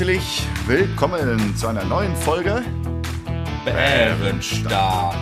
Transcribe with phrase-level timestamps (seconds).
[0.00, 2.64] Herzlich willkommen zu einer neuen Folge.
[3.66, 5.14] Bärenstark.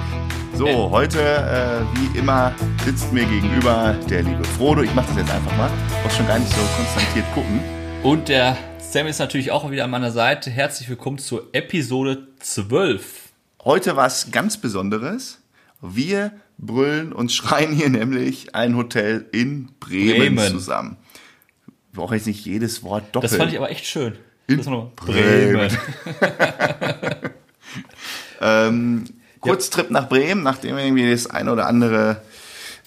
[0.55, 2.55] So, heute, äh, wie immer,
[2.85, 4.83] sitzt mir gegenüber der liebe Frodo.
[4.83, 5.69] Ich mache das jetzt einfach mal.
[5.97, 7.61] Ich muss schon gar nicht so konstatiert gucken.
[8.05, 10.49] Und der Sam ist natürlich auch wieder an meiner Seite.
[10.49, 13.33] Herzlich willkommen zur Episode 12.
[13.65, 15.43] Heute was ganz Besonderes.
[15.81, 20.51] Wir brüllen und schreien hier nämlich ein Hotel in Bremen, Bremen.
[20.53, 20.99] zusammen.
[21.67, 23.33] Ich brauche jetzt nicht jedes Wort doppelt.
[23.33, 24.17] Das fand ich aber echt schön.
[24.49, 25.71] In noch- Bremen.
[28.41, 29.05] Ähm,
[29.41, 32.23] Kurztrip nach Bremen, nachdem wir irgendwie das ein oder andere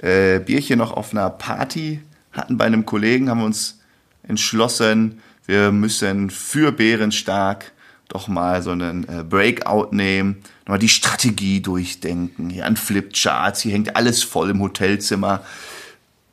[0.02, 3.80] äh, Bierchen noch auf einer Party hatten bei einem Kollegen, haben wir uns
[4.24, 7.72] entschlossen, wir müssen für Bärenstark
[8.08, 12.50] doch mal so einen äh, Breakout nehmen, nochmal die Strategie durchdenken.
[12.50, 15.44] Hier an Flipcharts, hier hängt alles voll im Hotelzimmer.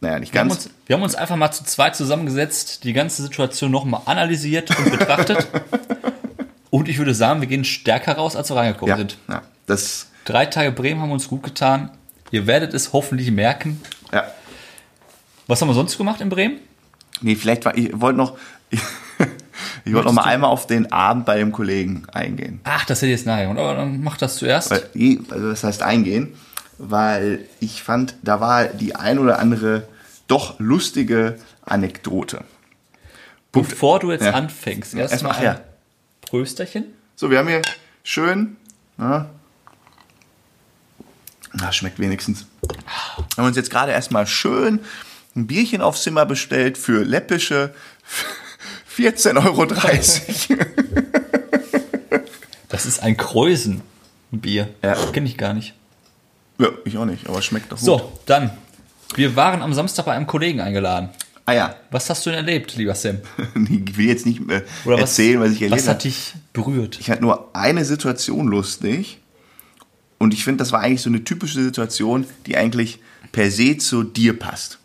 [0.00, 0.66] Naja, nicht Wir haben, ganz.
[0.66, 4.90] uns, wir haben uns einfach mal zu zweit zusammengesetzt, die ganze Situation nochmal analysiert und
[4.96, 5.48] betrachtet.
[6.70, 9.18] und ich würde sagen, wir gehen stärker raus, als wir reingekommen ja, sind.
[9.28, 11.90] ja, das, Drei Tage Bremen haben uns gut getan.
[12.30, 13.80] Ihr werdet es hoffentlich merken.
[14.12, 14.24] ja.
[15.46, 16.58] Was haben wir sonst gemacht in Bremen?
[17.22, 18.36] Nee, vielleicht war ich wollte noch,
[18.70, 22.60] ich, wollte noch mal einmal auf den Abend bei dem Kollegen eingehen.
[22.64, 23.48] Ach, das hätte ich jetzt nachher.
[23.48, 24.70] Aber dann mach das zuerst.
[24.70, 26.34] Weil, die- also das heißt eingehen,
[26.78, 29.86] weil ich fand, da war die ein oder andere
[30.26, 32.44] doch lustige Anekdote.
[33.52, 34.32] Bevor du jetzt Ja.
[34.32, 35.60] anfängst, Erstmal, ein ja.
[36.22, 36.84] Prösterchen.
[37.16, 37.62] So, wir haben hier
[38.04, 38.56] schön,
[38.96, 39.28] na,
[41.52, 42.46] na schmeckt wenigstens.
[43.36, 44.80] Haben uns jetzt gerade erstmal schön
[45.34, 47.72] ein Bierchen aufs Zimmer bestellt für läppische
[48.96, 49.66] 14,30 Euro.
[52.68, 54.68] Das ist ein Kreuzenbier.
[54.82, 54.94] Ja.
[55.12, 55.74] Kenne ich gar nicht.
[56.58, 57.86] Ja, ich auch nicht, aber schmeckt doch gut.
[57.86, 58.50] So, dann.
[59.14, 61.10] Wir waren am Samstag bei einem Kollegen eingeladen.
[61.46, 63.20] Ah ja, Was hast du denn erlebt, lieber Sam?
[63.70, 65.94] ich will jetzt nicht äh, Oder erzählen, was, ich erlebt Was habe.
[65.94, 67.00] hat dich berührt?
[67.00, 69.18] Ich hatte nur eine Situation lustig.
[70.18, 73.00] Und ich finde, das war eigentlich so eine typische Situation, die eigentlich
[73.32, 74.78] per se zu dir passt.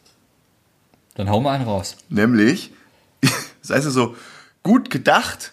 [1.16, 1.98] Dann hau mal einen raus.
[2.08, 2.72] Nämlich,
[3.62, 4.16] das heißt so,
[4.62, 5.52] gut gedacht,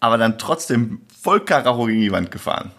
[0.00, 2.72] aber dann trotzdem voll Karacho gegen die Wand gefahren.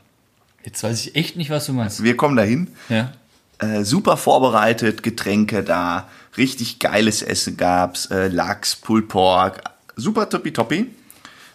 [0.64, 2.04] Jetzt weiß ich echt nicht, was du meinst.
[2.04, 3.12] Wir kommen dahin, Ja.
[3.60, 6.08] äh, super vorbereitet, Getränke da,
[6.38, 9.62] richtig geiles Essen gab's, äh, Lachs, Pulled Pork,
[9.96, 10.88] super tippitoppi.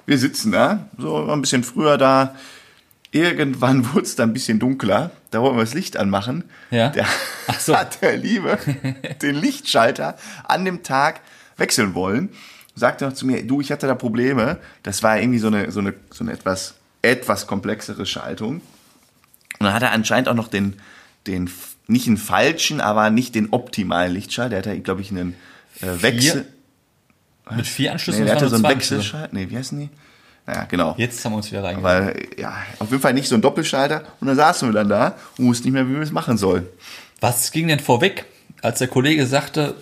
[0.06, 2.34] Wir sitzen da, so ein bisschen früher da.
[3.10, 5.10] Irgendwann wurde es dann ein bisschen dunkler.
[5.30, 6.44] Da wollten wir das Licht anmachen.
[6.70, 6.88] Ja.
[6.90, 7.06] Der
[7.46, 7.76] Ach so.
[7.76, 8.58] hat der Liebe
[9.22, 11.20] den Lichtschalter an dem Tag
[11.56, 12.30] wechseln wollen.
[12.74, 14.58] Sagte noch zu mir, du, ich hatte da Probleme.
[14.82, 18.60] Das war irgendwie so eine, so eine, so eine etwas, etwas komplexere Schaltung.
[19.58, 20.74] Und dann hat er anscheinend auch noch den,
[21.26, 21.50] den,
[21.86, 24.62] nicht einen falschen, aber nicht den optimalen Lichtschalter.
[24.62, 25.34] Der hatte, glaube ich, einen
[25.80, 26.46] äh, Wechsel.
[27.50, 28.96] Mit vier Anschlüssen Nee, der hatte so einen zwei Anschlüsse.
[28.96, 29.28] Wechselschalter.
[29.34, 29.88] Nee, wie heißen die?
[30.46, 30.94] Naja, genau.
[30.98, 32.16] Jetzt haben wir uns wieder reingehört.
[32.16, 34.04] Weil, ja, auf jeden Fall nicht so ein Doppelschalter.
[34.20, 36.66] Und dann saßen wir dann da und wussten nicht mehr, wie wir es machen sollen.
[37.20, 38.26] Was ging denn vorweg,
[38.62, 39.74] als der Kollege sagte,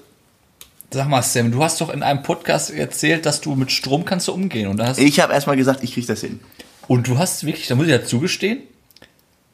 [0.90, 4.28] sag mal Sam, du hast doch in einem Podcast erzählt, dass du mit Strom kannst
[4.28, 4.68] du umgehen.
[4.68, 6.40] Und, da hast, Ich habe erstmal gesagt, ich kriege das hin.
[6.88, 8.60] und du hast wirklich, da muss ich ja zugestehen,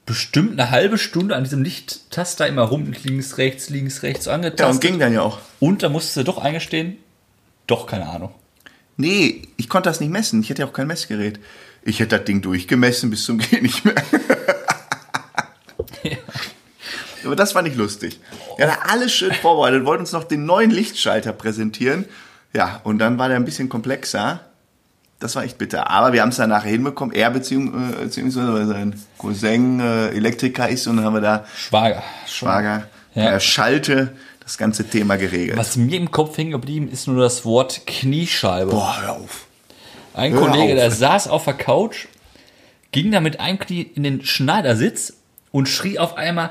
[0.06, 4.44] bestimmt eine halbe Stunde an diesem Lichttaster immer rum, links, rechts, links, rechts Ja, und
[4.44, 4.80] angetastet.
[4.82, 5.38] ging dann ja auch.
[5.60, 6.96] Und da musstest du doch eingestehen,
[7.66, 8.34] doch keine Ahnung.
[8.96, 10.42] Nee, ich konnte das nicht messen.
[10.42, 11.40] Ich hätte ja auch kein Messgerät.
[11.82, 13.94] Ich hätte das Ding durchgemessen bis zum Gehen nicht mehr.
[17.24, 18.18] Aber das war nicht lustig.
[18.56, 22.04] Wir hatten alles schön vorbereitet, wollten uns noch den neuen Lichtschalter präsentieren.
[22.52, 24.40] Ja, und dann war der ein bisschen komplexer.
[25.22, 25.88] Das war echt bitter.
[25.88, 27.14] Aber wir haben es dann nachher hinbekommen.
[27.14, 32.02] Er äh, beziehungsweise weil sein Cousin äh, Elektriker ist und dann haben wir da Schwager.
[32.26, 33.38] Schwager Ja.
[33.38, 35.56] Schalte das ganze Thema geregelt.
[35.56, 38.72] Was mir im Kopf hängen geblieben ist nur das Wort Kniescheibe.
[38.72, 39.46] Boah, hör auf.
[40.14, 40.78] Ein Hör Kollege, auf.
[40.78, 42.06] der saß auf der Couch,
[42.90, 45.14] ging da mit einem Knie in den Schneidersitz
[45.52, 46.50] und schrie auf einmal,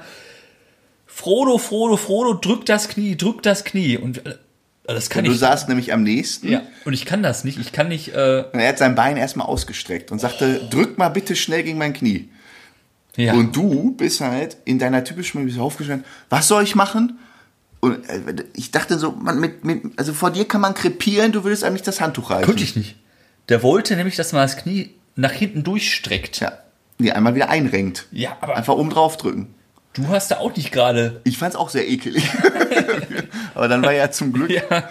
[1.05, 3.97] Frodo, Frodo, Frodo, drück das Knie, drück das Knie.
[3.97, 4.35] Und äh,
[4.83, 5.39] das kann Du ich.
[5.39, 6.49] saßt nämlich am nächsten.
[6.51, 7.59] Ja, und ich kann das nicht.
[7.59, 8.09] Ich kann nicht.
[8.15, 11.77] Äh, Und er hat sein Bein erstmal ausgestreckt und sagte, drück mal bitte schnell gegen
[11.77, 12.29] mein Knie.
[13.15, 13.33] ja.
[13.33, 17.19] Und du bist halt in deiner typischen bist aufgestanden, was soll ich machen?
[17.79, 21.43] Und äh, ich dachte so, man, mit, mit, also vor dir kann man krepieren, du
[21.43, 22.45] würdest einem nicht das Handtuch reichen.
[22.45, 22.95] Konnte ich nicht.
[23.49, 26.39] Der wollte nämlich, dass man das Knie nach hinten durchstreckt.
[26.39, 26.53] Ja,
[26.99, 28.07] die einmal wieder einrenkt.
[28.11, 29.53] Ja, aber Einfach oben drauf drücken.
[29.93, 31.21] Du hast da auch nicht gerade.
[31.23, 32.29] Ich fand's auch sehr ekelig.
[33.55, 34.61] Aber dann war ja zum Glück, Ja.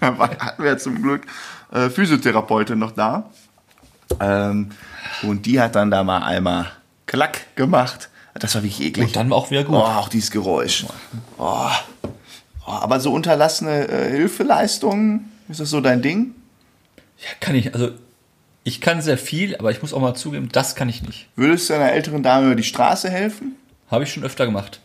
[0.00, 1.22] da war, hatten wir ja zum Glück
[1.72, 3.30] äh, Physiotherapeutin noch da.
[4.20, 4.70] Ähm,
[5.22, 6.70] und die hat dann da mal einmal
[7.06, 8.10] klack gemacht.
[8.34, 9.08] Das war wirklich eklig.
[9.08, 9.74] Und dann war auch wieder gut.
[9.76, 10.86] Oh, auch dieses Geräusch.
[11.38, 11.68] Oh.
[12.66, 16.34] Oh, aber so unterlassene äh, Hilfeleistungen, ist das so dein Ding?
[17.18, 17.90] Ja, kann ich, also
[18.64, 21.28] ich kann sehr viel, aber ich muss auch mal zugeben, das kann ich nicht.
[21.34, 23.56] Würdest du einer älteren Dame über die Straße helfen?
[23.92, 24.80] Habe ich schon öfter gemacht.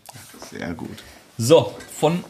[0.51, 1.01] Sehr gut.
[1.37, 2.25] So, von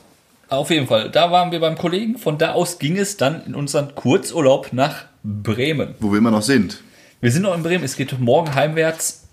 [0.47, 2.19] auf jeden Fall, da waren wir beim Kollegen.
[2.19, 5.95] Von da aus ging es dann in unseren Kurzurlaub nach Bremen.
[6.00, 6.83] Wo wir immer noch sind.
[7.19, 9.24] Wir sind noch in Bremen, es geht morgen heimwärts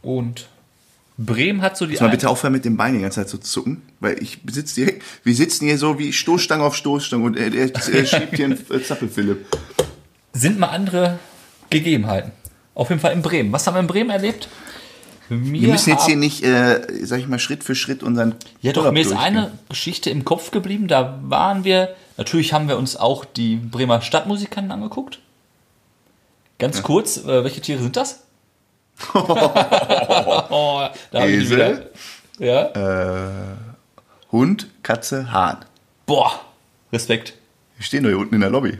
[0.00, 0.48] und
[1.18, 1.96] Bremen hat so die.
[1.96, 5.02] Mal bitte aufhören mit dem Bein die ganze Zeit zu zucken, weil ich sitze direkt,
[5.24, 8.58] wir sitzen hier so wie Stoßstange auf Stoßstange und er, er, er schiebt hier einen
[8.84, 9.44] Zappelphilipp.
[10.32, 11.18] sind mal andere
[11.68, 12.32] Gegebenheiten.
[12.74, 13.52] Auf jeden Fall in Bremen.
[13.52, 14.48] Was haben wir in Bremen erlebt?
[15.28, 18.82] Wir müssen jetzt hier nicht, äh, sag ich mal, Schritt für Schritt unseren Ja, doch,
[18.82, 19.36] Urlaub mir ist durchgehen.
[19.36, 20.88] eine Geschichte im Kopf geblieben.
[20.88, 25.18] Da waren wir, natürlich haben wir uns auch die Bremer Stadtmusikanten angeguckt.
[26.58, 28.24] Ganz kurz, äh, welche Tiere sind das?
[29.14, 31.90] oh, da Esel.
[32.38, 33.56] Ja.
[34.32, 35.58] Hund, Katze, Hahn.
[36.06, 36.40] Boah,
[36.92, 37.34] Respekt.
[37.76, 38.78] Wir stehen doch hier unten in der Lobby.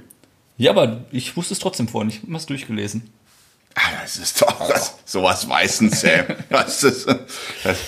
[0.56, 2.10] Ja, aber ich wusste es trotzdem vorhin.
[2.10, 3.10] Ich habe es durchgelesen.
[3.78, 6.26] Ah, das ist doch, das, sowas weiß ein Sam.
[6.50, 7.06] Das, ist,
[7.62, 7.78] das,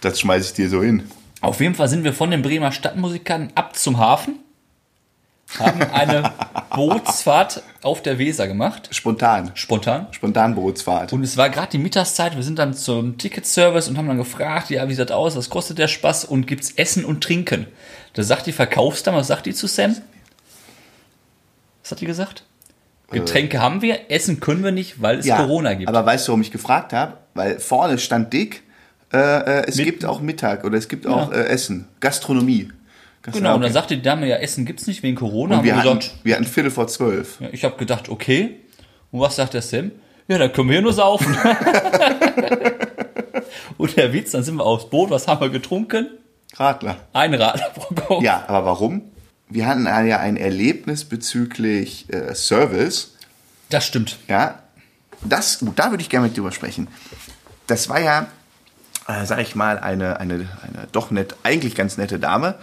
[0.00, 1.08] das schmeiß ich dir so hin.
[1.40, 4.40] Auf jeden Fall sind wir von den Bremer Stadtmusikanten ab zum Hafen,
[5.58, 6.32] haben eine
[6.74, 9.52] Bootsfahrt auf der Weser gemacht, Spontan.
[9.54, 10.08] spontan.
[10.10, 11.12] Spontanbootsfahrt.
[11.12, 14.70] Und es war gerade die Mittagszeit, wir sind dann zum Ticketservice und haben dann gefragt,
[14.70, 17.68] ja, wie sieht das aus, was kostet der Spaß und gibt's Essen und Trinken?
[18.14, 19.94] Da sagt die Verkaufsdame, was sagt die zu Sam?
[21.82, 22.42] Was hat die gesagt?
[23.10, 25.88] Getränke haben wir, Essen können wir nicht, weil es Corona gibt.
[25.88, 27.14] Aber weißt du, warum ich gefragt habe?
[27.34, 28.62] Weil vorne stand dick,
[29.12, 31.88] äh, äh, es Mit- gibt auch Mittag oder es gibt auch äh, Essen.
[32.00, 32.68] Gastronomie.
[33.22, 35.58] genau, und dann sagte die Dame, ja, Essen gibt's nicht wegen Corona.
[35.58, 37.40] Und wir haben wir hatten, gesagt, wir hatten Viertel vor zwölf.
[37.40, 38.56] ja, ich habe gedacht, okay.
[39.10, 39.90] Und was sagt der Sam?
[40.26, 41.34] Ja, dann können wir hier nur saufen.
[43.78, 46.08] und der Witz, dann sind wir aufs Boot, was haben wir getrunken?
[46.56, 46.96] Radler.
[47.12, 48.22] Ein Radler pro Kopf.
[48.22, 49.02] Ja, aber warum?
[49.50, 53.14] Wir hatten ja ein Erlebnis bezüglich äh, Service.
[53.70, 54.18] Das stimmt.
[54.28, 54.60] Ja,
[55.22, 56.88] das, gut, da würde ich gerne mit drüber sprechen.
[57.66, 58.26] Das war ja,
[59.06, 62.54] äh, sag ich mal, eine, eine, eine doch nett, eigentlich ganz nette Dame.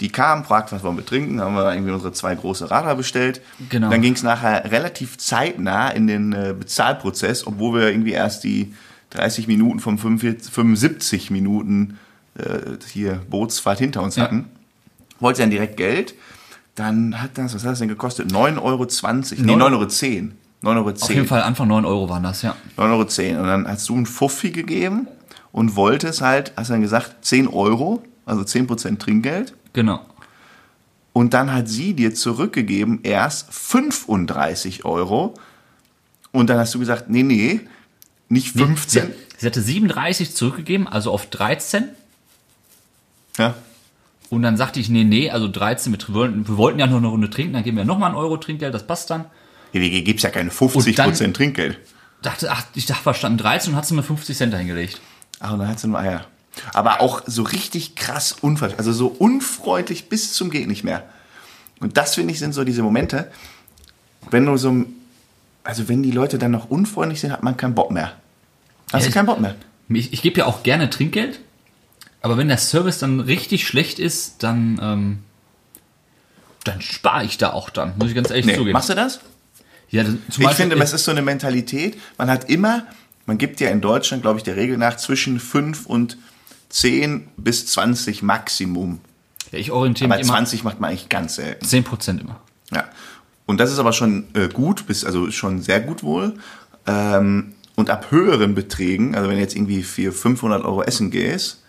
[0.00, 3.40] Die kam, fragt, was wollen wir trinken, haben wir irgendwie unsere zwei große Radler bestellt.
[3.70, 3.90] Genau.
[3.90, 8.74] Dann ging es nachher relativ zeitnah in den äh, Bezahlprozess, obwohl wir irgendwie erst die
[9.10, 11.98] 30 Minuten vom 45, 75 Minuten
[12.36, 14.24] äh, hier Bootsfahrt hinter uns Ja.
[14.24, 14.50] hatten.
[15.20, 16.14] Wollte sie dann direkt Geld.
[16.74, 18.32] Dann hat das, was hat das denn gekostet?
[18.32, 18.86] 9,20 Euro.
[19.44, 19.84] Nee, Neun- 9,10 Euro.
[20.62, 20.90] 9,10 Euro.
[20.90, 22.56] Auf jeden Fall Anfang 9 Euro waren das, ja.
[22.76, 23.40] 9,10 Euro.
[23.42, 25.06] Und dann hast du einen Fuffi gegeben
[25.52, 29.54] und wolltest halt, hast dann gesagt, 10 Euro, also 10% Trinkgeld.
[29.72, 30.00] Genau.
[31.12, 35.34] Und dann hat sie dir zurückgegeben erst 35 Euro.
[36.32, 37.60] Und dann hast du gesagt, nee, nee,
[38.28, 39.12] nicht Sie, 15.
[39.38, 41.84] sie hatte 37 zurückgegeben, also auf 13.
[43.38, 43.54] Ja.
[44.30, 47.06] Und dann sagte ich, nee, nee, also 13, wir wollten, wir wollten ja noch eine
[47.08, 49.26] Runde trinken, dann geben wir nochmal einen Euro Trinkgeld, das passt dann.
[49.72, 51.78] Hier gibt's ja keine 50% dann- Trinkgeld.
[52.22, 55.00] Dachte, ach, ich dachte, verstanden 13 und hat sie mir 50 Cent dahingelegt.
[55.40, 56.24] Ach, und dann hat sie nur Eier.
[56.72, 61.04] Aber auch so richtig krass unfreundlich, also so unfreundlich bis zum geht nicht mehr.
[61.80, 63.30] Und das finde ich sind so diese Momente,
[64.30, 64.84] wenn du so,
[65.64, 68.12] also wenn die Leute dann noch unfreundlich sind, hat man keinen Bock mehr.
[68.92, 69.54] Hast Ja, du keinen Bock mehr?
[69.90, 71.40] Ich, ich gebe ja auch gerne Trinkgeld,
[72.24, 75.18] aber wenn der Service dann richtig schlecht ist, dann, ähm,
[76.64, 78.72] dann spare ich da auch dann, muss ich ganz ehrlich Nee, zugeben.
[78.72, 79.20] machst du das?
[79.90, 81.98] Ja, das- Ich finde, das ist so eine Mentalität.
[82.18, 82.84] Man hat immer,
[83.26, 86.16] man gibt ja in Deutschland, glaube ich, der Regel nach zwischen 5 und
[86.70, 89.00] 10 bis 20 Maximum.
[89.52, 91.64] ja, ich orientiere Aber mich immer 20 macht man eigentlich ganz selten.
[91.64, 92.40] 10% immer.
[92.72, 92.84] Ja.
[93.46, 96.34] Und das ist aber schon äh, gut, bis, also schon sehr gut wohl.
[96.86, 101.62] Ähm, und ab höheren Beträgen, also wenn du jetzt irgendwie für 500 Euro essen gehst,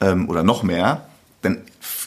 [0.00, 1.06] ähm, oder noch mehr,
[1.42, 1.58] dann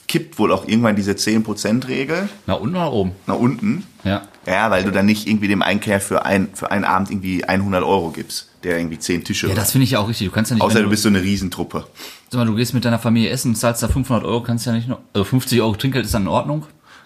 [0.07, 3.11] kippt wohl auch irgendwann diese 10%-Regel Na, unten oder oben?
[3.27, 3.87] nach unten.
[4.03, 4.23] Ja.
[4.45, 7.83] Ja, weil du dann nicht irgendwie dem Einkehr für, ein, für einen Abend irgendwie 100
[7.83, 10.27] Euro gibst, der irgendwie 10 Tische Ja, das finde ich ja auch richtig.
[10.27, 11.85] Du kannst ja nicht, Außer wenn du bist so eine Riesentruppe.
[12.29, 14.87] Sag mal, du gehst mit deiner Familie essen, zahlst da 500 Euro, kannst ja nicht
[14.87, 16.65] noch, also 50 Euro Trinkgeld ist dann in Ordnung.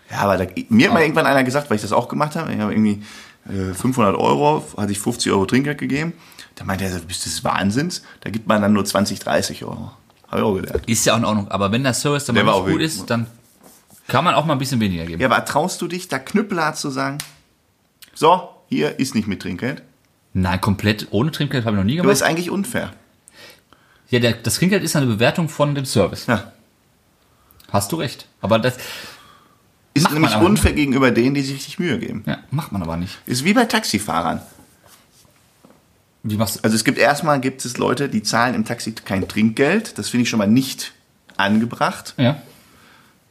[0.09, 2.53] Ja, aber da, mir hat mal irgendwann einer gesagt, weil ich das auch gemacht habe,
[2.53, 3.01] ich habe irgendwie
[3.49, 6.13] äh, 500 Euro, hatte ich 50 Euro Trinkgeld gegeben.
[6.55, 9.91] Da meinte er, du bist des Wahnsinns, da gibt man dann nur 20, 30 Euro.
[10.35, 10.83] Habe ich auch gelernt.
[10.89, 11.47] Ist ja auch in Ordnung.
[11.49, 13.27] Aber wenn der Service dann mal Der war nicht gut ist, dann
[14.07, 15.21] kann man auch mal ein bisschen weniger geben.
[15.21, 17.17] Ja, aber traust du dich, da knüppelhart zu sagen,
[18.13, 19.81] so, hier ist nicht mit Trinkgeld?
[20.33, 22.15] Nein, komplett ohne Trinkgeld habe ich noch nie Aber gemacht.
[22.15, 22.91] ist eigentlich unfair.
[24.09, 26.27] Ja, der, das Trinkgeld ist eine Bewertung von dem Service.
[26.27, 26.51] Ja.
[27.71, 28.27] Hast du recht.
[28.41, 28.77] Aber das
[29.93, 32.23] Ist nämlich aber unfair gegenüber denen, die sich richtig Mühe geben.
[32.27, 33.17] ja, macht man aber nicht.
[33.25, 34.41] Ist wie bei Taxifahrern.
[36.27, 36.59] Wie machst du?
[36.63, 39.97] Also es gibt erstmal gibt es Leute, die zahlen im Taxi kein Trinkgeld.
[39.99, 40.93] Das finde ich schon mal nicht
[41.37, 42.15] angebracht.
[42.17, 42.41] Ja.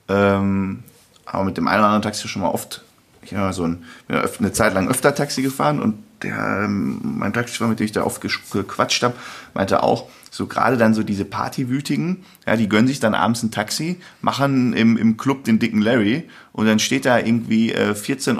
[0.08, 0.84] Ähm,
[1.26, 2.84] aber mit dem einen oder anderen Taxi schon mal oft
[3.24, 7.32] ich habe so ein, bin eine Zeit lang öfter Taxi gefahren und der, ähm, mein
[7.32, 9.14] Taxifahrer, mit dem ich da oft gequatscht habe,
[9.52, 13.50] meinte auch, so gerade dann so diese Partywütigen, ja, die gönnen sich dann abends ein
[13.50, 18.38] Taxi, machen im, im Club den dicken Larry und dann steht da irgendwie äh, 14,20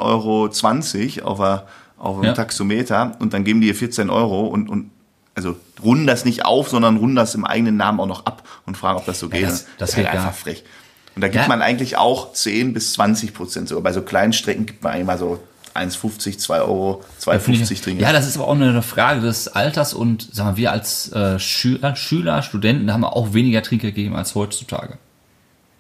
[1.23, 1.67] Euro auf, der,
[2.05, 2.33] auf dem Ja.
[2.33, 4.91] Taxometer und dann geben die ihr 14 Euro und, und
[5.35, 8.77] also runden das nicht auf, sondern runden das im eigenen Namen auch noch ab und
[8.77, 9.43] fragen, ob das so geht.
[9.45, 10.65] das- das ist halt einfach frech.
[11.17, 11.49] Und da gibt Ja.
[11.49, 13.83] man eigentlich auch 10 bis 20 Prozent sogar.
[13.85, 15.41] Bei so kleinen Strecken gibt man eigentlich mal so
[15.75, 18.01] 1,50, 2 Euro, 2,50 Trinkgeld.
[18.01, 21.39] Ja, das ist aber auch eine Frage des Alters und sagen wir, wir als äh,
[21.41, 24.99] Schüler, Schüler, Studenten haben auch weniger Trinkgeld gegeben als heutzutage.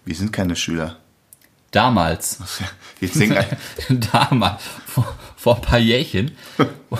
[0.04, 0.96] Wir sind keine Schüler.
[1.74, 2.38] Damals,
[3.00, 3.44] singen,
[4.12, 6.30] damals, vor, vor ein paar Jährchen,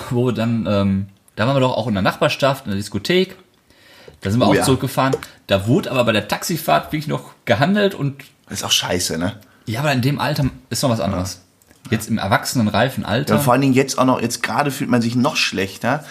[0.09, 3.37] wo dann, ähm, da waren wir doch auch in der Nachbarschaft, in der Diskothek,
[4.19, 4.63] da sind wir Oh auch ja.
[4.63, 5.15] zurückgefahren,
[5.47, 9.39] da wurde aber bei der Taxifahrt wirklich noch gehandelt und das ist auch scheiße, ne?
[9.65, 11.41] ja, aber in dem Alter ist noch was anderes.
[11.89, 13.35] Jetzt im erwachsenen, reifen Alter.
[13.35, 16.03] Ja, vor allen Dingen jetzt auch noch, jetzt gerade fühlt man sich noch schlechter.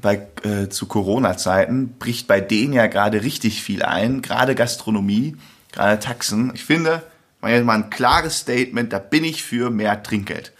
[0.00, 5.36] Bei, äh, zu Corona-Zeiten bricht bei denen ja gerade richtig viel ein, gerade Gastronomie,
[5.72, 6.52] gerade Taxen.
[6.54, 7.13] Ich finde, jetzt
[7.44, 10.52] mal ein klares Statement, da bin ich für mehr Trinkgeld.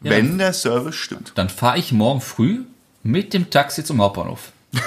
[0.00, 1.32] wenn der Service stimmt.
[1.34, 2.64] dann fahre ich morgen früh
[3.02, 4.52] mit dem Taxi zum Hauptbahnhof.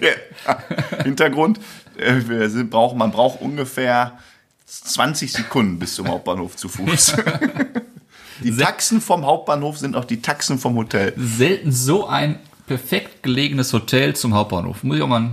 [0.00, 0.58] Ja.
[1.04, 1.60] Hintergrund,
[1.96, 4.18] äh, wir sind, brauchen, man braucht ungefähr
[4.66, 7.14] 20 Sekunden bis zum Hauptbahnhof zu Fuß.
[8.42, 11.14] Die Taxen vom Hauptbahnhof sind auch die Taxen vom Hotel.
[11.16, 14.82] selten so ein perfekt gelegenes Hotel zum Hauptbahnhof.
[14.82, 15.30] Muss ich auch mal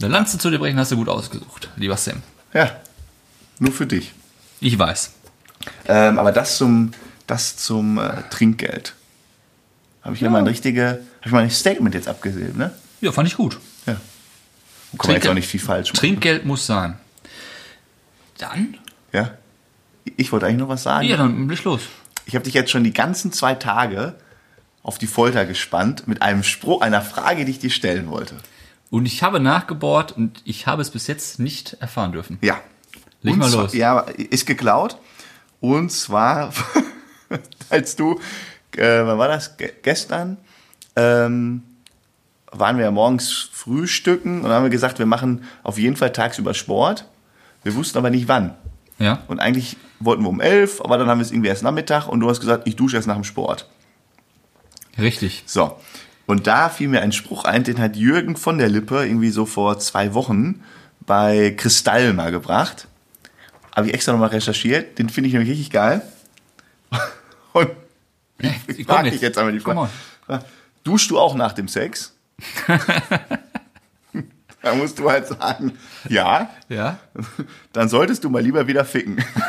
[0.00, 2.22] eine Lanze zu dir brechen, hast du gut ausgesucht, lieber Sam.
[2.52, 2.72] Ja,
[3.58, 4.12] nur für dich.
[4.62, 5.12] Ich weiß.
[5.86, 6.92] Ähm, aber das zum,
[7.26, 8.94] das zum äh, Trinkgeld.
[10.02, 12.72] Habe ich hier mal ein richtige, habe ich mal ein Statement jetzt abgesehen, ne?
[13.00, 13.58] Ja, fand ich gut.
[13.86, 13.94] Ja.
[14.98, 15.98] Kann man jetzt auch nicht viel falsch machen.
[15.98, 16.98] Trinkgeld muss sein.
[18.38, 18.76] Dann?
[19.12, 19.32] Ja.
[20.16, 21.06] Ich wollte eigentlich noch was sagen.
[21.06, 21.82] Ja, dann leg los.
[22.26, 24.14] Ich habe dich jetzt schon die ganzen zwei Tage
[24.82, 28.36] auf die Folter gespannt mit einem Spruch, einer Frage, die ich dir stellen wollte.
[28.90, 32.38] Und ich habe nachgebohrt und ich habe es bis jetzt nicht erfahren dürfen.
[32.42, 32.60] Ja.
[33.22, 33.74] Leg mal zwar- los.
[33.74, 34.98] Ja, ist geklaut.
[35.60, 36.52] Und zwar,
[37.70, 38.18] als du,
[38.76, 39.56] äh, wann war das?
[39.56, 40.38] Ge gestern
[40.96, 41.62] ähm,
[42.50, 46.52] waren wir ja morgens frühstücken und haben wir gesagt, wir machen auf jeden Fall tagsüber
[46.54, 47.06] Sport.
[47.62, 48.54] Wir wussten aber nicht wann.
[48.98, 49.22] Ja?
[49.28, 52.20] Und eigentlich wollten wir um elf, aber dann haben wir es irgendwie erst Nachmittag und
[52.20, 53.68] du hast gesagt, ich dusche erst nach dem Sport.
[54.98, 55.44] Richtig.
[55.46, 55.76] So.
[56.26, 59.46] Und da fiel mir ein Spruch ein, den hat Jürgen von der Lippe irgendwie so
[59.46, 60.62] vor zwei Wochen
[61.00, 62.88] bei Kristall mal gebracht.
[63.74, 64.98] Habe ich extra nochmal recherchiert.
[64.98, 66.02] Den finde ich nämlich richtig geil.
[67.52, 67.70] Und
[68.38, 69.14] ich komm frage jetzt.
[69.14, 69.88] dich jetzt einmal die Frage.
[70.84, 72.14] Duschst du auch nach dem Sex?
[74.62, 76.50] da musst du halt sagen, ja.
[76.68, 76.98] Ja?
[77.72, 79.24] Dann solltest du mal lieber wieder ficken.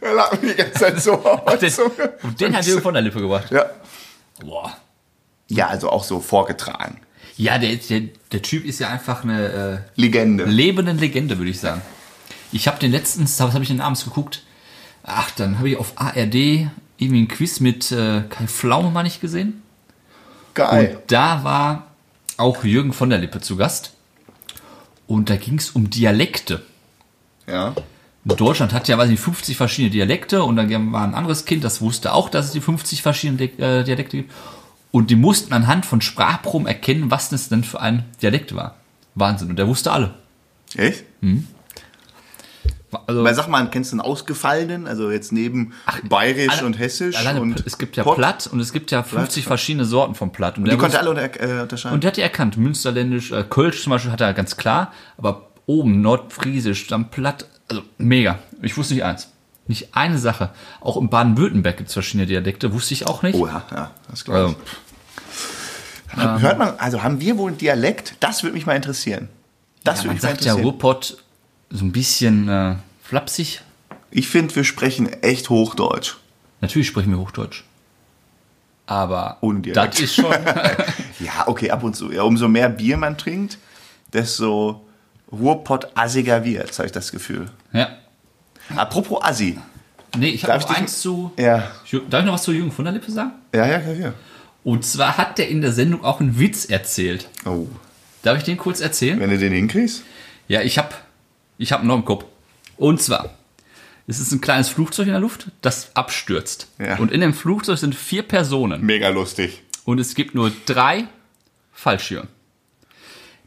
[0.00, 2.14] er lag mir die ganze Zeit so auf der Zunge.
[2.22, 3.50] Und den hat Jürgen von der Lippe gebracht.
[3.50, 3.66] Ja.
[4.40, 4.74] Boah.
[5.48, 7.00] Ja, also auch so vorgetragen.
[7.36, 10.44] Ja, der, der, der Typ ist ja einfach eine äh, Legende.
[10.44, 11.82] lebende Legende, würde ich sagen.
[12.52, 14.42] Ich habe den letztens, was habe ich denn abends geguckt?
[15.02, 19.20] Ach, dann habe ich auf ARD irgendwie ein Quiz mit äh, Kai Pflaume mal nicht
[19.20, 19.62] gesehen.
[20.54, 20.96] Geil.
[20.96, 21.88] Und da war
[22.36, 23.92] auch Jürgen von der Lippe zu Gast.
[25.06, 26.62] Und da ging es um Dialekte.
[27.48, 27.74] Ja.
[28.24, 31.82] Deutschland hat ja, weiß nicht, 50 verschiedene Dialekte und dann war ein anderes Kind, das
[31.82, 34.32] wusste auch, dass es die 50 verschiedene Di- äh, Dialekte gibt.
[34.94, 38.76] Und die mussten anhand von Sprachproben erkennen, was das denn für ein Dialekt war.
[39.16, 39.50] Wahnsinn.
[39.50, 40.14] Und der wusste alle.
[40.76, 41.02] Echt?
[43.04, 44.86] Also, Weil sag mal, kennst du einen ausgefallenen?
[44.86, 45.72] Also jetzt neben
[46.08, 48.18] Bayerisch alle- und Hessisch alleine, und es gibt ja Pott?
[48.18, 50.58] Platt und es gibt ja 50 verschiedene Sorten von Platt.
[50.58, 51.94] Und, Die der konnte alle unter, äh, unterscheiden.
[51.94, 52.56] und der hat die erkannt.
[52.56, 57.82] Münsterländisch, äh, Kölsch zum Beispiel hat er ganz klar, aber oben Nordfriesisch, dann Platt, also
[57.98, 58.38] mega.
[58.62, 59.28] Ich wusste nicht eins.
[59.66, 60.50] Nicht eine Sache.
[60.80, 63.34] Auch in Baden-Württemberg gibt es verschiedene Dialekte, wusste ich auch nicht.
[63.36, 66.18] oh ja, ja, das glaube ich.
[66.18, 68.14] Also, Hört man, also haben wir wohl einen Dialekt?
[68.20, 69.28] Das würde mich mal interessieren.
[69.82, 70.64] Das ja, würde man mich mal sagt ja interessieren.
[70.72, 71.16] Ruhrpott
[71.70, 73.62] so ein bisschen äh, flapsig.
[74.10, 76.16] ich finde, wir sprechen echt Hochdeutsch.
[76.60, 77.64] Natürlich sprechen wir Hochdeutsch.
[78.86, 79.94] Aber Ohne Dialekt.
[79.94, 80.26] das ist schon.
[81.20, 82.12] Ja, okay, ab und zu.
[82.12, 83.56] Ja, umso mehr Bier man trinkt,
[84.12, 84.84] desto
[85.32, 87.50] Ruhrpott-assiger wird, habe ich das Gefühl.
[87.72, 87.88] ja.
[88.76, 89.58] Apropos Assi.
[90.16, 91.32] Nee, ich habe Darf noch ich eins zu.
[91.38, 91.70] Ja,
[92.08, 93.32] Darf ich noch was zu Jürgen von der Lippe sagen?
[93.54, 93.92] ja, ja, ja.
[93.92, 94.14] ja.
[94.62, 97.28] Und zwar hat der in der Sendung auch einen Witz erzählt.
[97.44, 97.66] Oh,
[98.22, 99.20] Darf ich den kurz erzählen?
[99.20, 100.02] wenn du den hinkriegst?
[100.48, 101.04] Ja, ich hab,
[101.58, 102.24] ich hab noch im Kopf.
[102.78, 103.34] Und zwar,
[104.06, 106.68] es ist ein kleines Flugzeug in der Luft, das abstürzt.
[106.78, 106.96] Ja.
[106.96, 108.80] Und in dem Flugzeug sind vier Personen.
[108.82, 109.62] Mega lustig.
[109.84, 111.04] Und es gibt nur drei
[111.74, 112.28] Fallschirme.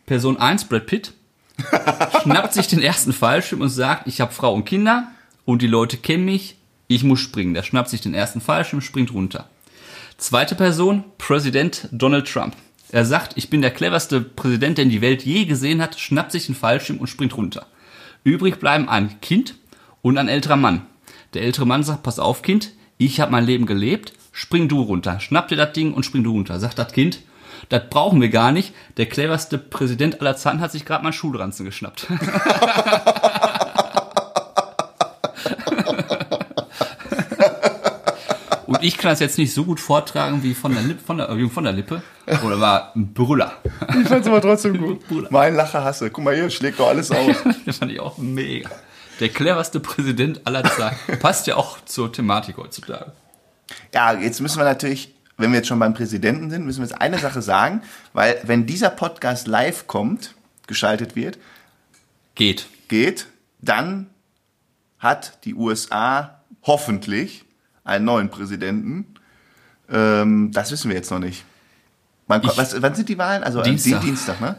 [0.05, 1.13] Person 1, Brad Pitt,
[2.21, 5.11] schnappt sich den ersten Fallschirm und sagt, ich habe Frau und Kinder
[5.45, 7.53] und die Leute kennen mich, Ich muss springen.
[7.53, 9.49] Der schnappt sich den ersten Fallschirm, springt runter.
[10.17, 12.55] Zweite Person, Präsident Donald Trump.
[12.89, 16.47] Er sagt, ich bin der cleverste Präsident, den die Welt je gesehen hat, schnappt sich
[16.47, 17.65] einen Fallschirm und springt runter.
[18.23, 19.55] Übrig bleiben ein Kind
[20.01, 20.85] und ein älterer Mann.
[21.33, 25.19] Der ältere Mann sagt, pass auf Kind, ich habe mein Leben gelebt, spring du runter.
[25.19, 26.59] Schnapp dir das Ding und spring du runter.
[26.59, 27.19] Sagt das Kind,
[27.69, 28.73] das brauchen wir gar nicht.
[28.97, 32.07] Der cleverste Präsident aller Zeiten hat sich gerade mal einen Schulranzen geschnappt.
[38.67, 41.49] Und ich kann das jetzt nicht so gut vortragen wie von der, Lippe, von der,
[41.49, 42.01] von der Lippe.
[42.43, 43.53] Oder war ein Brüller.
[44.01, 45.01] Ich fand's aber trotzdem gut.
[45.31, 46.09] Mein Lacher hasse.
[46.11, 47.35] Guck mal hier, schlägt doch alles aus.
[47.65, 48.69] Das fand ich auch mega.
[49.19, 51.17] Der cleverste Präsident aller Zeiten.
[51.19, 53.13] Passt ja auch zur Thematik heutzutage.
[53.93, 56.99] Ja, jetzt müssen wir natürlich, wenn wir jetzt schon beim Präsidenten sind, müssen wir jetzt
[56.99, 57.81] eine Sache sagen,
[58.13, 60.33] weil wenn dieser Podcast live kommt,
[60.67, 61.37] geschaltet wird,
[62.35, 62.67] Geht.
[62.87, 63.27] geht,
[63.61, 64.07] dann
[64.99, 67.45] hat die USA hoffentlich
[67.83, 69.13] einen neuen Präsidenten.
[69.89, 71.45] Ähm, das wissen wir jetzt noch nicht.
[72.27, 73.43] Wann, Ich- was, wann sind die Wahlen?
[73.43, 74.01] Also Dienstag.
[74.01, 74.55] Dienstag, Dienstag ne?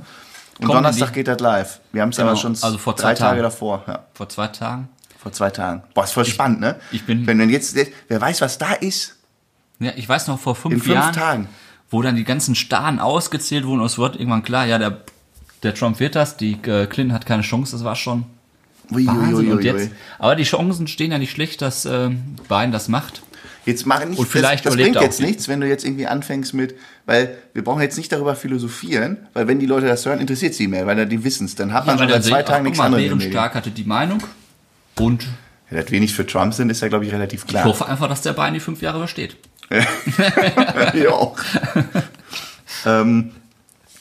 [0.58, 1.80] Und Kommen Donnerstag geht das live.
[1.92, 3.84] Wir haben es Genau, aber schon also vor drei zwei Tage davor.
[3.86, 4.88] Ja, Vor zwei Tagen.
[5.18, 5.82] vor zwei Tagen.
[5.94, 6.80] Boah, ist voll spannend, ne?
[6.90, 7.76] ich bin- Wenn dann jetzt,
[8.08, 9.17] wer weiß, was da ist
[9.80, 11.48] Ja, ich weiß noch vor fünf, in fünf Jahren, Tagen.
[11.90, 15.02] wo dann die ganzen Staaten ausgezählt wurden und es wird irgendwann klar, ja, der,
[15.62, 18.24] der Trump wird das, die äh, Clinton hat keine Chance, das war schon
[18.90, 19.34] Ui, Wahnsinn.
[19.34, 19.90] ui, und ui, jetzt, ui.
[20.18, 22.10] aber die Chancen stehen ja nicht schlecht, dass äh,
[22.48, 23.22] Biden das macht.
[23.66, 26.54] Jetzt mach nicht, Und vielleicht das, das bringt jetzt nichts, wenn du jetzt irgendwie anfängst
[26.54, 30.54] mit, weil wir brauchen jetzt nicht darüber philosophieren, weil wenn die Leute das hören, interessiert
[30.54, 31.54] sie mehr, weil die wissen es.
[31.54, 33.04] Dann hat man Ja, schon seit zwei ich, Tagen nichts anderes.
[33.04, 34.22] Bärenstark hatte die Meinung
[34.98, 35.24] und
[35.70, 37.64] Ja, dass wir nicht für Trump sind, ist ja, glaube ich, relativ ich klar.
[37.64, 39.36] hoffe einfach, dass der Biden die fünf Jahre übersteht.
[40.94, 41.36] ja, auch.
[42.86, 43.32] ähm,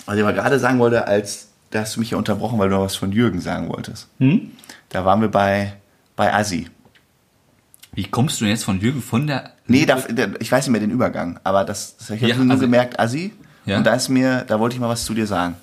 [0.05, 2.75] was ich aber gerade sagen wollte, als da hast du mich ja unterbrochen, weil du
[2.75, 4.07] noch was von Jürgen sagen wolltest.
[4.19, 4.51] Hm?
[4.89, 5.73] Da waren wir bei,
[6.15, 6.69] bei Assi.
[7.93, 9.97] Wie kommst du denn jetzt von Jürgen von der Nee, da,
[10.39, 12.99] ich weiß nicht mehr den Übergang, aber das, das ich habe Ja, nur also- gemerkt,
[12.99, 13.33] Assi.
[13.65, 13.77] Ja.
[13.79, 15.55] Und da ist mir, da wollte ich mal was zu dir sagen.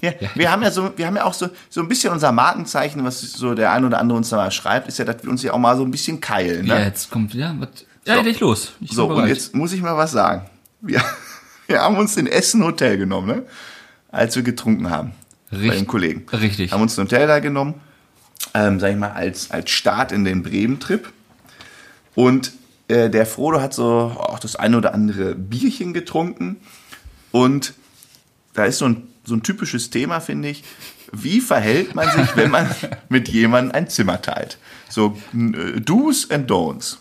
[0.00, 3.04] Ja, wir haben ja so, wir haben ja auch so, so ein bisschen unser Markenzeichen,
[3.04, 5.42] was so der ein oder andere uns da mal schreibt, ist ja, dass wir uns
[5.42, 6.66] ja auch mal so ein bisschen keilen.
[6.66, 6.74] Ne?
[6.74, 7.68] Ja, jetzt kommt, ja, was,
[8.06, 8.22] ja, So.
[8.22, 8.72] leg los.
[8.80, 10.48] Ich So, und jetzt muss ich mal was sagen.
[10.80, 11.02] Wir,
[11.66, 13.42] wir haben uns in Essen ein Hotel genommen, ne?
[14.10, 15.12] als wir getrunken haben.
[15.50, 15.78] Bei Richtig.
[15.80, 16.26] den Kollegen.
[16.32, 16.72] Richtig.
[16.72, 17.74] Haben uns ein Hotel da genommen,
[18.54, 21.10] ähm, sag ich mal, als, als Start in den Bremen-Trip.
[22.14, 22.52] Und
[22.88, 26.56] äh, der Frodo hat so auch das eine oder andere Bierchen getrunken.
[27.30, 27.74] Und
[28.54, 30.64] da ist so ein, so ein typisches Thema, finde ich.
[31.12, 32.68] Wie verhält man sich, wenn man
[33.08, 34.58] mit jemandem ein Zimmer teilt?
[34.88, 36.96] So äh, Do's and Don'ts.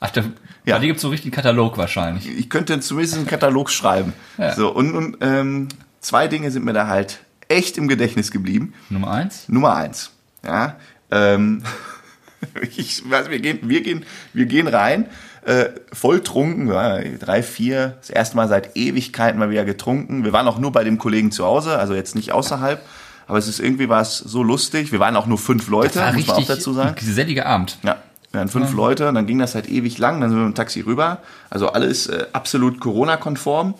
[0.00, 0.22] Ach, da,
[0.64, 0.74] Ja.
[0.74, 2.26] bei dir gibt's so richtig einen Katalog wahrscheinlich.
[2.28, 4.12] ich könnte zumindest einen Katalog schreiben.
[4.38, 4.54] Ja.
[4.54, 5.68] So, und, und ähm,
[6.00, 8.74] zwei Dinge sind mir da halt echt im Gedächtnis geblieben.
[8.90, 9.48] Nummer eins.
[9.48, 10.10] Nummer eins.
[10.44, 10.76] Ja,
[11.10, 11.62] ähm,
[12.76, 15.06] ich weiß, wir gehen, wir gehen, wir gehen rein,
[15.46, 20.24] äh, voll trunken, ja, drei, vier, das erste Mal seit Ewigkeiten mal wieder getrunken.
[20.24, 22.82] Wir waren auch nur bei dem Kollegen zu Hause, also jetzt nicht außerhalb.
[23.28, 24.90] Aber es ist irgendwie war es so lustig.
[24.90, 26.90] Wir waren auch nur fünf Leute, muss man auch richtig dazu sagen.
[26.90, 27.78] ein geselliger Abend.
[27.84, 27.96] Ja,
[28.32, 30.20] wir waren fünf Leute und dann ging das halt ewig lang.
[30.20, 31.18] Dann sind wir mit dem Taxi rüber.
[31.48, 33.74] Also alles äh, absolut Corona-konform.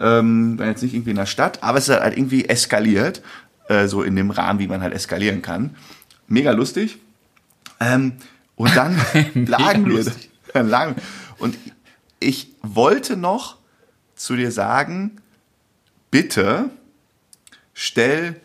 [0.00, 3.22] Ähm, war jetzt nicht irgendwie in der Stadt, aber es ist halt irgendwie eskaliert.
[3.68, 5.76] Äh, so in dem Rahmen, wie man halt eskalieren kann.
[6.26, 6.98] Mega lustig.
[7.78, 8.14] Ähm,
[8.56, 9.00] und dann
[9.34, 9.98] lagen wir.
[9.98, 10.31] lustig.
[10.52, 10.96] Dann lagen,
[11.38, 11.56] und
[12.20, 13.56] ich wollte noch
[14.14, 15.20] zu dir sagen,
[16.10, 16.70] bitte
[17.72, 18.40] stell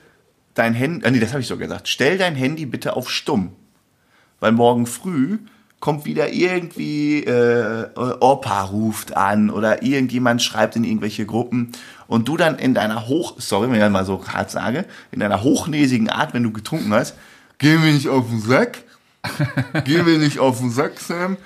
[0.54, 3.52] dein Handy, äh, nee, das habe ich so gesagt, stell dein Handy bitte auf stumm.
[4.39, 5.39] Weil morgen früh
[5.80, 11.72] kommt wieder irgendwie äh, Opa ruft an oder irgendjemand schreibt in irgendwelche Gruppen
[12.08, 15.20] und du dann in deiner hoch, sorry, wenn ich das mal so hart sage, in
[15.20, 17.15] deiner hochnäsigen Art, wenn du getrunken hast,
[17.60, 18.84] geh mir nicht auf den Sack,
[19.86, 21.38] geh mir nicht auf den Sack, Sam,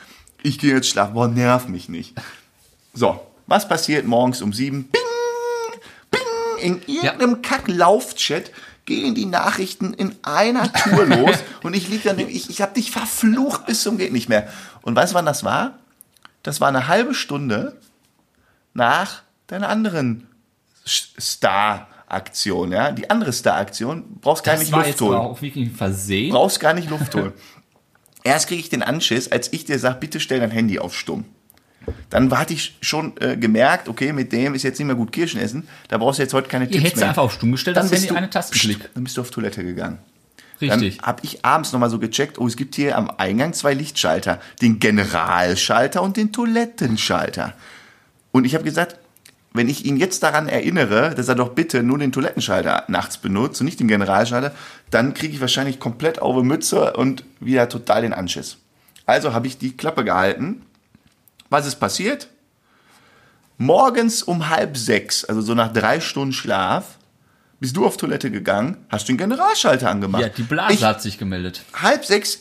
[0.43, 2.13] ich gehe jetzt schlafen, boah, nerv mich nicht.
[2.93, 4.89] So, was passiert morgens um sieben?
[4.89, 5.01] Bing,
[6.12, 6.21] bing,
[6.60, 8.51] in irgendeinem Kack-Lauf-Chat
[8.86, 12.91] gehen die Nachrichten in einer Tour los und ich lieg dann, ich, ich habe dich
[12.91, 14.47] verflucht bis zum geht nicht mehr.
[14.82, 15.80] Und weißt du, wann das war?
[16.43, 17.77] Das war eine halbe Stunde
[18.73, 20.27] nach deiner anderen
[20.88, 22.91] Sch- Star-Aktion, ja?
[22.91, 26.32] Die andere Star-Aktion, brauchst gar Das nicht war Luft jetzt holen auch wirklich Versehen.
[26.32, 27.34] brauchst gar nicht Luft holen.
[28.23, 31.25] Erst kriege ich den Anschiss, als ich dir sage, bitte stell dein Handy auf stumm.
[32.10, 35.41] Dann hatte ich schon äh, gemerkt, okay, mit dem ist jetzt nicht mehr gut Kirschen
[35.41, 37.10] essen, da brauchst du jetzt heute keine Ihr Tipps hättest mehr.
[37.10, 38.93] einfach auf stumm gestellt, dann bist du, eine Tastenklick.
[38.93, 39.97] Dann bist du auf Toilette gegangen.
[40.62, 40.97] Richtig.
[40.97, 44.39] Dann habe ich abends nochmal so gecheckt, oh, es gibt hier am Eingang zwei Lichtschalter.
[44.62, 47.53] Den Generalschalter und den Toilettenschalter.
[48.31, 48.97] Und ich habe gesagt,
[49.53, 53.59] wenn ich ihn jetzt daran erinnere, dass er doch bitte nur den Toilettenschalter nachts benutzt
[53.59, 54.53] und nicht den Generalschalter,
[54.89, 58.57] dann kriege ich wahrscheinlich komplett auf die Mütze und wieder total den Anschiss.
[59.05, 60.61] Also habe ich die Klappe gehalten.
[61.49, 62.29] Was ist passiert?
[63.57, 66.97] Morgens um halb sechs, also so nach drei Stunden Schlaf,
[67.59, 70.21] bist du auf Toilette gegangen, hast den Generalschalter angemacht.
[70.23, 71.61] Ja, die Blase Ich- hat sich gemeldet.
[71.79, 72.39] halb sechs,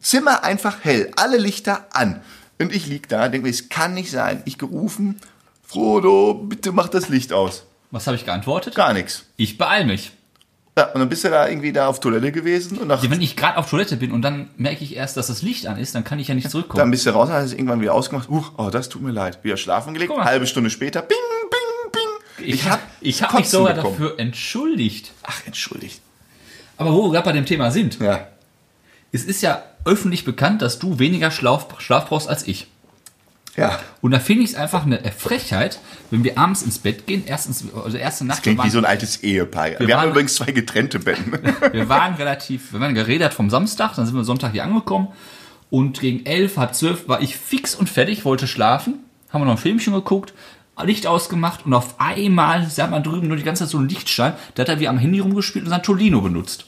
[0.00, 2.20] Zimmer einfach hell, alle Lichter an.
[2.58, 4.42] Und ich lieg da, denke mir, es kann nicht sein.
[4.46, 5.20] Ich gerufen,
[5.66, 7.64] Frodo, bitte mach das Licht aus.
[7.90, 8.74] Was habe ich geantwortet?
[8.74, 9.24] Gar nichts.
[9.36, 10.12] Ich beeil mich.
[10.78, 13.22] Ja, und dann bist du da irgendwie da auf Toilette gewesen und nach, Ja, wenn
[13.22, 15.94] ich gerade auf Toilette bin und dann merke ich erst, dass das Licht an ist,
[15.94, 16.78] dann kann ich ja nicht zurückkommen.
[16.78, 18.28] dann bist du raus, hast es irgendwann wieder ausgemacht.
[18.28, 19.42] Huch, oh, das tut mir leid.
[19.42, 21.16] Wieder schlafen gelegt, halbe Stunde später, bing,
[21.50, 21.92] bing,
[22.36, 22.54] bing.
[22.54, 23.94] ich habe ich hab mich sogar bekommen.
[23.94, 25.12] dafür entschuldigt.
[25.22, 26.00] Ach, entschuldigt.
[26.76, 28.26] Aber wo wir gerade bei dem Thema sind, Ja.
[29.12, 32.66] es ist ja öffentlich bekannt, dass du weniger Schlaf, Schlaf brauchst als ich.
[33.56, 33.78] Ja.
[34.02, 35.78] Und da finde ich es einfach eine Frechheit,
[36.10, 38.78] wenn wir abends ins Bett gehen, erstens, also erste Nacht, wir Klingt wie waren, so
[38.78, 39.70] ein altes Ehepaar.
[39.70, 41.32] Wir, haben waren- übrigens zwei getrennte Betten.
[41.72, 45.08] wir waren relativ, wir waren geredet vom Samstag, dann sind wir Sonntag hier angekommen
[45.70, 48.94] und gegen elf, halb zwölf war ich fix und fertig, wollte schlafen,
[49.30, 50.34] haben wir noch ein Filmchen geguckt,
[50.84, 54.34] Licht ausgemacht und auf einmal sah man drüben nur die ganze Zeit so einen Lichtschein,
[54.54, 56.66] da hat er wie am Handy rumgespielt und sein Tolino benutzt.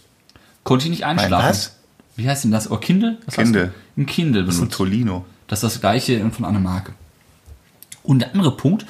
[0.65, 1.49] Konnte ich nicht einschlafen.
[1.51, 1.77] was?
[2.17, 2.71] Wie heißt denn das?
[2.71, 3.19] Oh, Kindle?
[3.27, 3.73] Was Kindle.
[3.97, 4.77] Ein Kindle Das ist ein benutzt.
[4.79, 5.25] Tolino.
[5.49, 6.93] Das ist das gleiche von einer Marke.
[8.03, 8.87] Und der andere Punkt,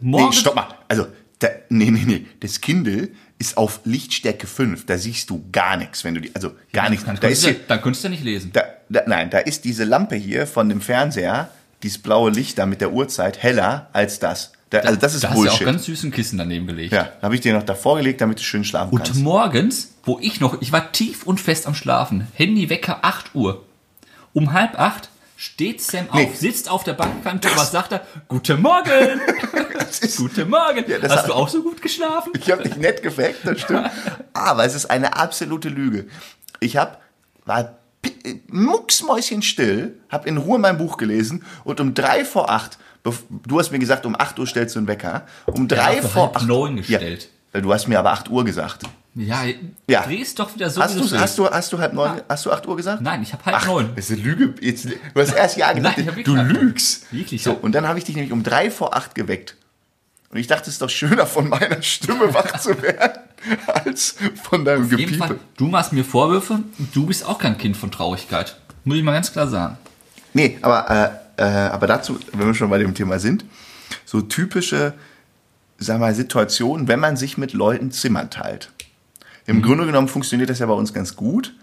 [0.00, 0.68] Nee, morgen, stopp mal.
[0.88, 1.06] Also,
[1.40, 2.26] da, nee, nee, nee.
[2.40, 3.08] Das Kindle
[3.38, 4.86] ist auf Lichtstärke 5.
[4.86, 7.04] Da siehst du gar nichts, wenn du die, also gar nichts.
[7.04, 8.50] dann, Da könntest ist du, hier, dann könntest du nicht lesen.
[8.52, 11.50] da, da, nein, da ist diese Lampe hier von dem Fernseher,
[11.82, 14.52] dieses blaue Licht da mit der Uhrzeit, heller als das.
[14.70, 15.66] Da, also das ist da hast du ja auch Bullshit.
[15.66, 16.92] ganz süßen Kissen daneben gelegt.
[16.92, 19.20] ja, habe ich dir noch davor gelegt, damit du schön schlafen Und kannst.
[19.20, 23.64] morgens, wo ich noch, ich war tief und fest am Schlafen, Handywecker 8 Uhr.
[24.34, 25.08] Um halb acht
[25.40, 26.26] steht Sam Nee.
[26.26, 28.04] auf, sitzt auf der Bankkante und was sagt er?
[28.26, 29.20] Guten Morgen!
[30.16, 30.84] Guten Morgen!
[31.00, 32.32] das Hast hat- du auch so gut geschlafen?
[32.36, 33.88] ich habe dich nett geweckt, das stimmt.
[34.32, 36.08] Aber es ist eine absolute Lüge.
[36.58, 36.98] Ich habe
[37.44, 43.58] war pi- mucksmäuschenstill, habe in Ruhe mein Buch gelesen und um drei vor acht, du
[43.60, 46.46] hast mir gesagt, um acht Uhr stellst du einen Wecker, um drei Ja, vor acht
[46.48, 47.28] neun gestellt.
[47.54, 48.82] Ja, du hast mir aber acht Uhr gesagt.
[49.20, 49.42] Ja,
[49.88, 50.02] Ja.
[50.02, 52.52] drehst doch wieder so, Hast wie du, hast du, hast du halb neun, hast du
[52.52, 53.02] acht Uhr gesagt?
[53.02, 53.90] Nein, ich habe halb Ach, neun.
[53.96, 54.54] das ist eine Lüge.
[54.64, 57.12] Jetzt, du hast erst ja gesagt, Nein, du lügst.
[57.12, 59.56] Wirklich, So, und dann habe ich dich nämlich um drei vor acht geweckt.
[60.30, 63.18] Und ich dachte, es ist doch schöner, von meiner Stimme wach zu werden,
[63.66, 65.44] als von deinem Auf jeden Fall, Gepiepe.
[65.56, 66.60] du machst mir Vorwürfe,
[66.92, 68.56] du bist auch kein Kind von Traurigkeit.
[68.84, 69.78] Muss ich mal ganz klar sagen.
[70.34, 73.44] Nee, aber, äh, äh, aber dazu, wenn wir schon bei dem Thema sind,
[74.04, 74.92] so typische,
[75.78, 78.70] sag mal, Situationen, wenn man sich mit Leuten Zimmern teilt.
[79.48, 79.62] Im.
[79.62, 81.54] Grunde genommen funktioniert das ja bei uns ganz gut,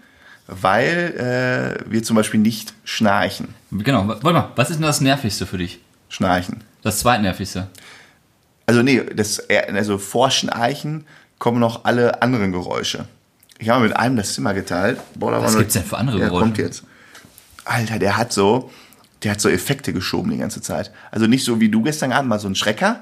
[0.46, 3.48] weil äh, wir zum Beispiel nicht schnarchen.
[3.70, 5.80] Genau, warte mal, was ist denn das Nervigste für dich?
[6.08, 6.62] Schnarchen.
[6.82, 7.68] Das zweitnervigste.
[8.66, 11.04] Also nee, das, also vor Schnarchen
[11.38, 13.06] kommen noch alle anderen Geräusche.
[13.58, 15.00] Ich habe mit einem das Zimmer geteilt.
[15.14, 16.42] Boah, da Was gibt's denn für andere der Geräusche?
[16.42, 16.84] kommt jetzt.
[17.64, 18.70] Alter, der hat so,
[19.22, 20.92] der hat so Effekte geschoben die ganze Zeit.
[21.10, 23.00] Also nicht so wie du gestern Abend mal so ein Schrecker,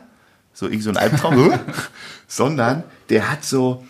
[0.53, 1.59] so irgendwie so ein Albtraum, äh,
[2.29, 3.85] sondern der hat so,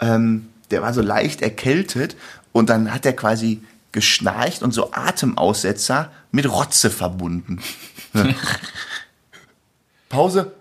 [0.00, 2.16] ähm, der war so leicht erkältet
[2.52, 7.60] und dann hat er quasi geschnarcht und so Atemaussetzer mit Rotze verbunden.
[10.08, 10.52] Pause.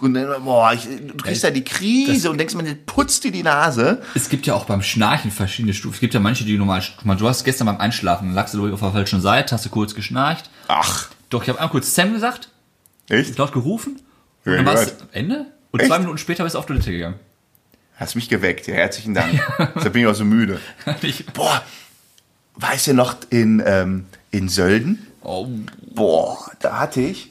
[0.00, 3.42] Und dann, boah, ich, du kriegst ja die Krise und denkst, man putzt dir die
[3.42, 4.00] Nase.
[4.14, 5.94] Es gibt ja auch beim Schnarchen verschiedene Stufen.
[5.94, 8.72] Es gibt ja manche, die normal, guck mal, du hast gestern beim Einschlafen, lagst du
[8.72, 10.50] auf der falschen Seite, hast du kurz geschnarcht.
[10.68, 12.48] Ach, Doch, ich habe einmal kurz Sam gesagt,
[13.08, 13.36] echt?
[13.38, 14.00] laut gerufen.
[14.44, 15.02] Und Ja, dann warst gehört.
[15.14, 15.46] du Ende.
[15.72, 15.88] Und Echt?
[15.88, 17.16] zwei Minuten später bist du auf Toilette gegangen.
[18.00, 19.30] Hast mich geweckt, ja, herzlichen Dank.
[19.76, 20.58] Deshalb bin ich auch so müde.
[21.34, 21.62] Boah,
[22.54, 25.06] weißt du noch in, ähm, in Sölden?
[25.22, 25.46] oh,
[25.94, 27.30] Boah, da hatte ich,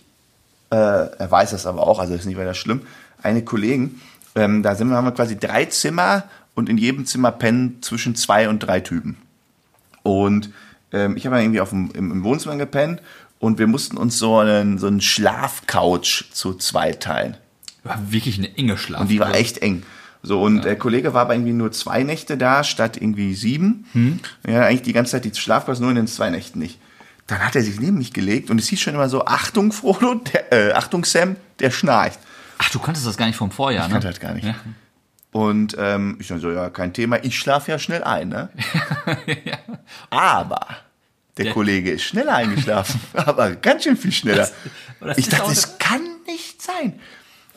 [0.69, 2.83] äh, er weiß das aber auch, also ist nicht weiter schlimm,
[3.23, 3.99] eine Kollegin,
[4.35, 8.13] ähm, da sind wir, haben wir quasi drei Zimmer und in jedem Zimmer pennen zwischen
[8.13, 9.17] zwei und drei Typen.
[10.03, 10.51] Und
[10.91, 13.01] ähm, ich habe irgendwie auf dem, im, im Wohnzimmer gepennt
[13.39, 17.37] und wir mussten uns so einen, so einen Schlafcouch zu zweit teilen.
[17.83, 19.01] war wirklich eine enge Schlaf.
[19.01, 19.81] Und die war echt eng.
[20.21, 23.85] So, und der Kollege war aber irgendwie nur zwei Nächte da, statt irgendwie sieben.
[23.93, 24.19] Hm.
[24.47, 26.79] Ja, eigentlich die ganze Zeit die Schlafplatz, nur in den zwei Nächten nicht.
[27.27, 30.15] Dann hat er sich neben mich gelegt und es hieß schon immer so, Achtung, Frodo,
[30.15, 32.19] der, äh, Achtung, Sam, der schnarcht.
[32.57, 33.93] Ach, du kanntest das gar nicht vom Vorjahr, Ich ne?
[33.93, 34.45] kannte halt gar nicht.
[34.45, 34.55] Ja.
[35.31, 38.49] Und ähm, ich dann so, ja, kein Thema, ich schlafe ja schnell ein, ne?
[40.09, 40.67] Aber
[41.37, 44.37] der, Der- Kollege ist schneller eingeschlafen, aber ganz schön viel schneller.
[44.39, 44.53] Das-
[44.99, 46.99] das ich dachte, das kann nicht sein.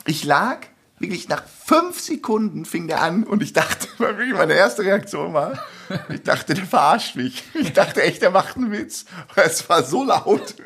[0.05, 0.59] Ich lag
[1.03, 5.59] wirklich nach fünf Sekunden fing der an und ich dachte, wirklich meine erste Reaktion war,
[6.09, 7.43] ich dachte, der verarscht mich.
[7.53, 9.05] Ich dachte echt, der macht einen Witz.
[9.35, 10.55] Es war so laut.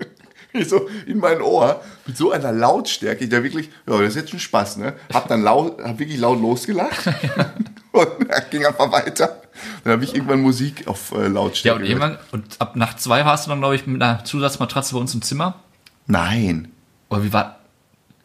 [0.54, 4.15] Ich so in mein Ohr mit so einer Lautstärke, ich da wirklich, ja, das ist
[4.15, 4.93] jetzt schon Spaß, ne?
[5.13, 7.06] Hab dann laut, hab wirklich laut losgelacht
[7.91, 8.08] und
[8.50, 9.41] ging einfach weiter.
[9.84, 11.80] Dann habe ich irgendwann Musik auf äh, Ja, Lautstärke.
[11.82, 12.02] und gehört.
[12.02, 15.13] irgendwann, und ab nach zwei warst du dann, glaube ich, mit einer Zusatzmatratze bei uns
[15.13, 15.60] im Zimmer.
[16.08, 16.71] Nein.
[17.10, 17.56] Oder wie war.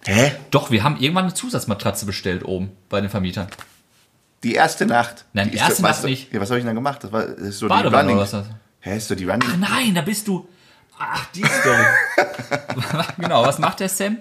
[0.04, 0.32] Hä?
[0.50, 3.48] Doch, wir haben irgendwann eine Zusatzmatratze bestellt oben bei den Vermietern.
[4.42, 5.24] Die erste Nacht.
[5.32, 6.32] Nein, die erste Nacht nicht.
[6.32, 7.04] Ja, was habe ich denn dann gemacht?
[7.04, 8.28] Das war das ist so Badewanne die Running.
[8.28, 8.46] oder was?
[8.80, 9.60] Hä, ist so die Running.
[9.60, 10.48] Nein, da bist du.
[10.98, 11.84] Ach, die Story.
[13.18, 14.18] genau, was macht der Sam?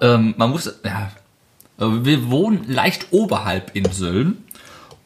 [0.00, 1.12] Ähm, man muss, ja,
[1.78, 4.44] äh, wir wohnen leicht oberhalb in Sölden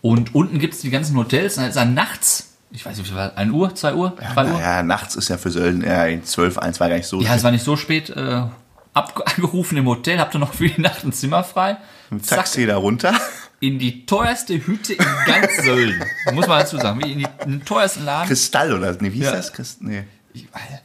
[0.00, 1.56] und unten gibt es die ganzen Hotels.
[1.56, 4.60] Dann ist er nachts, ich weiß nicht, war 1 Uhr, 2 Uhr, 3 Uhr?
[4.60, 7.20] Ja, nachts ist ja für Sölden eher 12, 1 war gar nicht so.
[7.20, 8.42] Ja, es war nicht so spät äh,
[8.94, 11.76] angerufen im Hotel, habt ihr noch für die Nacht ein Zimmer frei?
[12.10, 13.12] Mit Taxi da runter.
[13.60, 16.02] in die teuerste Hütte in ganz Sölden.
[16.32, 18.28] Muss man dazu sagen, wie in, die, in den teuersten Laden.
[18.28, 19.32] Kristall oder nee, wie hieß Ja.
[19.32, 19.52] das?
[19.52, 20.04] Christ, nee.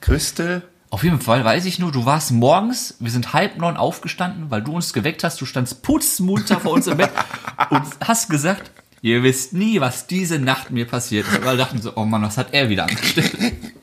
[0.01, 0.61] Crystal.
[0.89, 4.61] Auf jeden Fall weiß ich nur, du warst morgens, wir sind halb neun aufgestanden, weil
[4.61, 7.09] du uns geweckt hast, du standst putzmunter vor uns im Bett
[7.69, 8.71] und hast gesagt,
[9.05, 11.45] ihr wisst nie, was diese Nacht mir passiert ist.
[11.45, 13.31] Weil wir dachten so, oh Mann, was hat er wieder angestellt?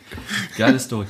[0.58, 1.06] Geile Story.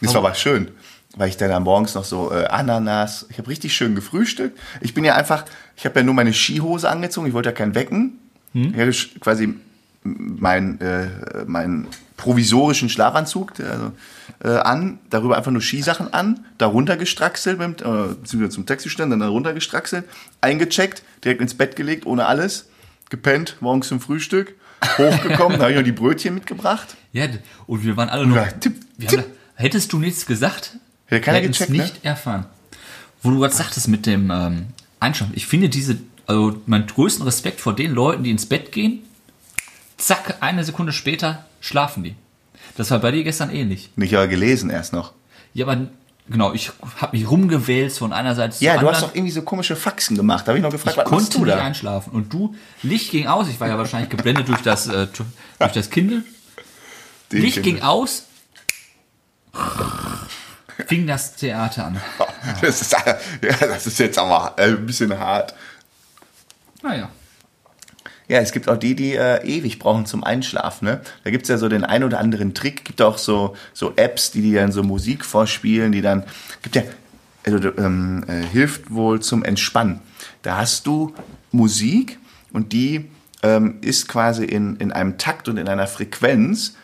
[0.00, 0.70] Das war aber schön,
[1.16, 4.56] weil ich dann am morgens noch so äh, Ananas, ich habe richtig schön gefrühstückt.
[4.80, 5.44] Ich bin ja einfach,
[5.76, 8.20] ich habe ja nur meine Skihose angezogen, ich wollte ja keinen wecken.
[8.52, 8.72] Hm?
[8.72, 9.54] Ich hatte quasi
[10.04, 11.08] meinen äh,
[11.46, 13.90] meinen provisorischen Schlafanzug also,
[14.44, 19.52] äh, an, darüber einfach nur Skisachen an, darunter gestraxelt, mit, äh, zum Taxistand, dann darunter
[19.54, 20.04] gestraxelt,
[20.40, 22.68] eingecheckt, direkt ins Bett gelegt, ohne alles,
[23.10, 24.54] gepennt, morgens zum Frühstück,
[24.98, 26.96] hochgekommen, da habe ich noch die Brötchen mitgebracht.
[27.12, 27.26] Ja,
[27.66, 28.36] und wir waren alle noch.
[28.36, 29.10] Ja, tipp, tipp.
[29.10, 31.78] da- hättest du nichts gesagt, Hätte keiner hätten es ne?
[31.78, 32.46] nicht erfahren.
[33.22, 34.66] Wo du gerade sagtest mit dem ähm,
[35.00, 35.32] Einschlafen.
[35.36, 39.00] Ich finde diese, also meinen größten Respekt vor den Leuten, die ins Bett gehen,
[39.96, 42.14] zack, eine Sekunde später schlafen die.
[42.76, 43.90] Das war bei dir gestern ähnlich.
[43.96, 45.12] Nicht aber gelesen erst noch.
[45.54, 45.86] Ja, aber
[46.28, 49.76] genau, ich habe mich rumgewälzt von einer Seite Ja, du hast doch irgendwie so komische
[49.76, 50.46] Faxen gemacht.
[50.46, 51.62] Da habe ich noch gefragt, ich was konnte du nicht da?
[51.62, 52.12] einschlafen.
[52.12, 53.48] Und du, Licht ging aus.
[53.48, 55.06] Ich war ja wahrscheinlich geblendet durch das, äh,
[55.58, 56.22] durch das Kindle.
[57.32, 57.72] Den Licht Kindle.
[57.74, 58.24] ging aus.
[60.86, 62.00] Fing das Theater an.
[62.60, 65.52] Das ist, ja, das ist jetzt aber äh, ein bisschen hart.
[66.82, 67.08] Naja.
[68.28, 70.86] Ja, es gibt auch die, die äh, ewig brauchen zum Einschlafen.
[70.86, 71.00] Ne?
[71.22, 72.84] Da gibt's ja so den ein oder anderen Trick.
[72.84, 76.24] Gibt auch so, so Apps, die dir dann so Musik vorspielen, die dann.
[76.62, 76.82] Gibt ja.
[77.44, 80.00] Also, ähm, äh, hilft wohl zum Entspannen.
[80.42, 81.14] Da hast du
[81.52, 82.18] Musik
[82.52, 83.04] und die
[83.44, 86.74] ähm, ist quasi in, in einem Takt und in einer Frequenz,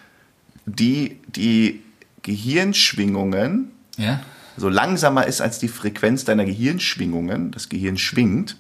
[0.65, 1.83] die die
[2.23, 4.21] Gehirnschwingungen Ja.
[4.57, 7.51] so langsamer ist als die Frequenz deiner Gehirnschwingungen.
[7.51, 8.57] Das Gehirn schwingt.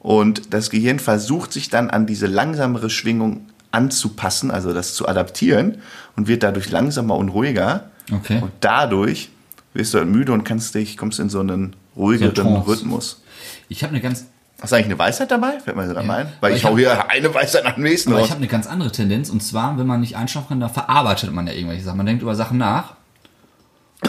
[0.00, 5.78] Und das Gehirn versucht sich dann an diese langsamere Schwingung anzupassen, also das zu adaptieren
[6.16, 7.90] und wird dadurch langsamer und ruhiger.
[8.12, 8.38] Okay.
[8.40, 9.28] Und dadurch
[9.74, 12.54] wirst du halt müde und kannst dich, kommst in so einen ruhigeren So.
[12.60, 13.22] Rhythmus.
[13.68, 14.24] Ich habe eine ganz,
[14.60, 15.60] Hast du eigentlich eine Weisheit dabei?
[15.60, 16.12] Fällt mir gerade Ja.
[16.14, 16.32] ein.
[16.40, 18.26] Weil ich ich hau hab- hier eine Weisheit nach dem nächsten aber raus.
[18.26, 19.30] ich habe eine ganz andere Tendenz.
[19.30, 21.96] Und zwar, wenn man nicht einschlafen kann, da verarbeitet man ja irgendwelche Sachen.
[21.98, 22.94] Man denkt über Sachen nach.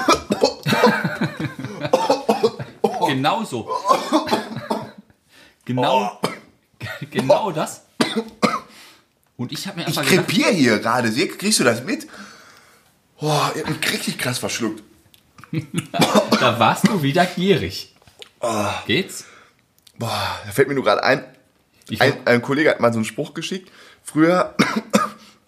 [5.70, 6.30] genau so.
[7.12, 7.84] Genau, genau das.
[9.38, 11.12] Und ich habe mir Ich einfach gedacht, krepier hier gerade.
[11.12, 12.08] Kriegst du das mit?
[13.20, 14.82] Boah, ich hab mich richtig krass verschluckt.
[16.40, 17.94] da warst du wieder gierig.
[18.86, 19.26] Geht's?
[19.98, 21.24] Boah, da fällt mir nur gerade ein,
[21.90, 23.72] Ich ein, ein Kollege hat mal so einen Spruch geschickt.
[24.04, 24.56] Früher,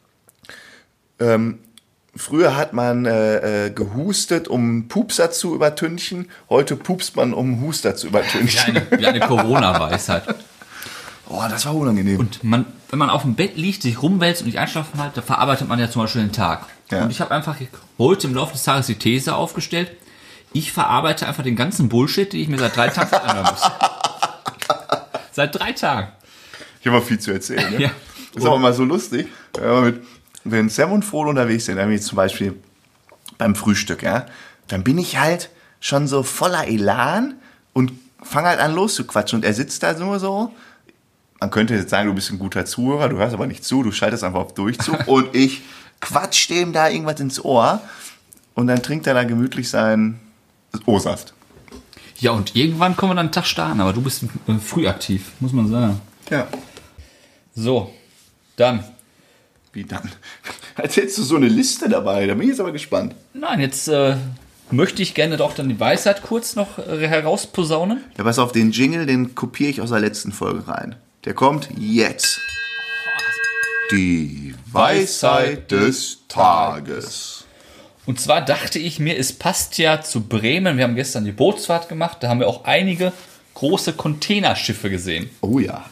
[1.20, 1.60] ähm,
[2.16, 6.30] früher hat man äh, äh, gehustet, um Pupser zu übertünchen.
[6.50, 8.78] Heute pupst man, um Huster zu wie übertünchen.
[8.78, 10.24] eine, wie eine Corona-Weisheit.
[11.30, 12.20] Oh, das war unangenehm.
[12.20, 15.22] Und man, wenn man auf dem Bett liegt, sich rumwälzt und nicht einschlafen hat, da
[15.22, 16.66] verarbeitet man ja zum Beispiel den Tag.
[16.90, 17.04] Ja.
[17.04, 17.56] Und ich habe einfach
[17.98, 19.92] heute im Laufe des Tages die These aufgestellt,
[20.54, 23.62] ich verarbeite einfach den ganzen Bullshit, den ich mir seit drei Tagen anhören muss.
[25.32, 26.10] seit drei Tagen.
[26.82, 27.72] ich habe mal viel zu erzählen.
[27.72, 27.84] Ne?
[27.84, 27.92] Ja.
[28.34, 30.04] Das ist aber mal so lustig, wenn, wir mit,
[30.44, 32.56] wenn Sam und Frodo unterwegs sind, wir zum Beispiel
[33.38, 34.26] beim Frühstück, ja,
[34.68, 35.50] dann bin ich halt
[35.80, 37.36] schon so voller Elan
[37.74, 39.38] und fange halt an loszuquatschen.
[39.38, 40.54] Und er sitzt da nur so.
[41.40, 43.92] Man könnte jetzt sagen, du bist ein guter Zuhörer, du hörst aber nicht zu, du
[43.92, 45.62] schaltest einfach auf Durchzug und ich
[46.00, 47.82] quatsch dem da irgendwas ins Ohr
[48.54, 50.20] und dann trinkt er da gemütlich seinen
[50.86, 51.34] O-Saft.
[52.20, 54.24] Ja, und irgendwann kommen wir dann einen Tag starten, aber du bist
[54.64, 56.00] früh aktiv, muss man sagen.
[56.30, 56.48] Ja.
[57.56, 57.92] So,
[58.56, 58.84] dann.
[59.74, 60.10] Wie dann?
[60.76, 63.16] Als hättest du so eine Liste dabei, da bin ich jetzt aber gespannt.
[63.34, 64.18] Nein, jetzt äh,
[64.70, 68.04] möchte ich gerne doch dann die Weisheit kurz noch äh, herausposaunen.
[68.18, 70.96] Ja, pass auf, den Jingle, den kopiere ich aus der letzten Folge rein.
[71.26, 72.40] Der kommt jetzt.
[73.92, 77.46] Die Weisheit des Tages.
[78.06, 80.78] Und zwar dachte ich mir, es passt ja zu Bremen.
[80.78, 82.18] Wir haben gestern die Bootsfahrt gemacht.
[82.22, 83.14] Da haben wir auch einige
[83.54, 85.30] große Containerschiffe gesehen.
[85.42, 85.86] Oh ja.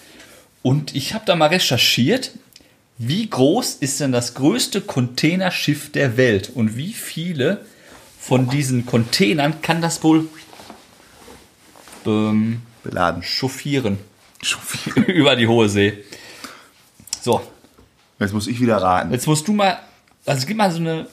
[0.62, 2.32] Und ich habe da mal recherchiert,
[3.00, 7.66] wie groß ist denn das größte Containerschiff der Welt und wie viele
[8.20, 10.28] von diesen Containern kann das wohl
[12.06, 13.24] ähm, Beladen.
[13.24, 13.98] chauffieren
[14.42, 15.04] Chauffieren.
[15.08, 16.04] über die hohe See?
[17.22, 17.42] So,
[18.20, 19.14] Jetzt muss ich wieder raten.
[19.14, 19.80] jetzt musst du mal,
[20.26, 21.08] also gib mal so eine,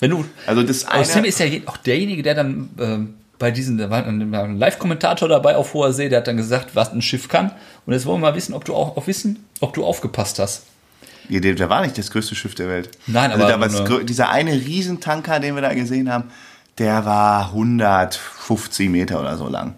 [0.00, 3.88] wenn du, Also das eine, ist ja auch derjenige, der dann ähm, bei diesen, da
[3.88, 7.00] war ein war ein Live-Kommentator dabei auf hoher See, der hat dann gesagt, was ein
[7.00, 7.52] Schiff kann.
[7.86, 10.64] Und jetzt wollen wir mal wissen, ob du auch, auch wissen, ob du aufgepasst hast.
[11.28, 12.90] Ja, der, der war nicht das größte Schiff der Welt.
[13.06, 15.74] Nein, also aber da war das so eine- grö- dieser eine Riesentanker, den wir da
[15.74, 16.30] gesehen haben,
[16.78, 19.74] der war 150 Meter oder so lang.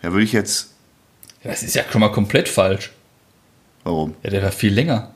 [0.00, 0.70] Da würde ich jetzt,
[1.42, 2.90] Das ist ja schon mal komplett falsch.
[3.84, 4.14] warum?
[4.22, 5.10] Ja, der war viel länger.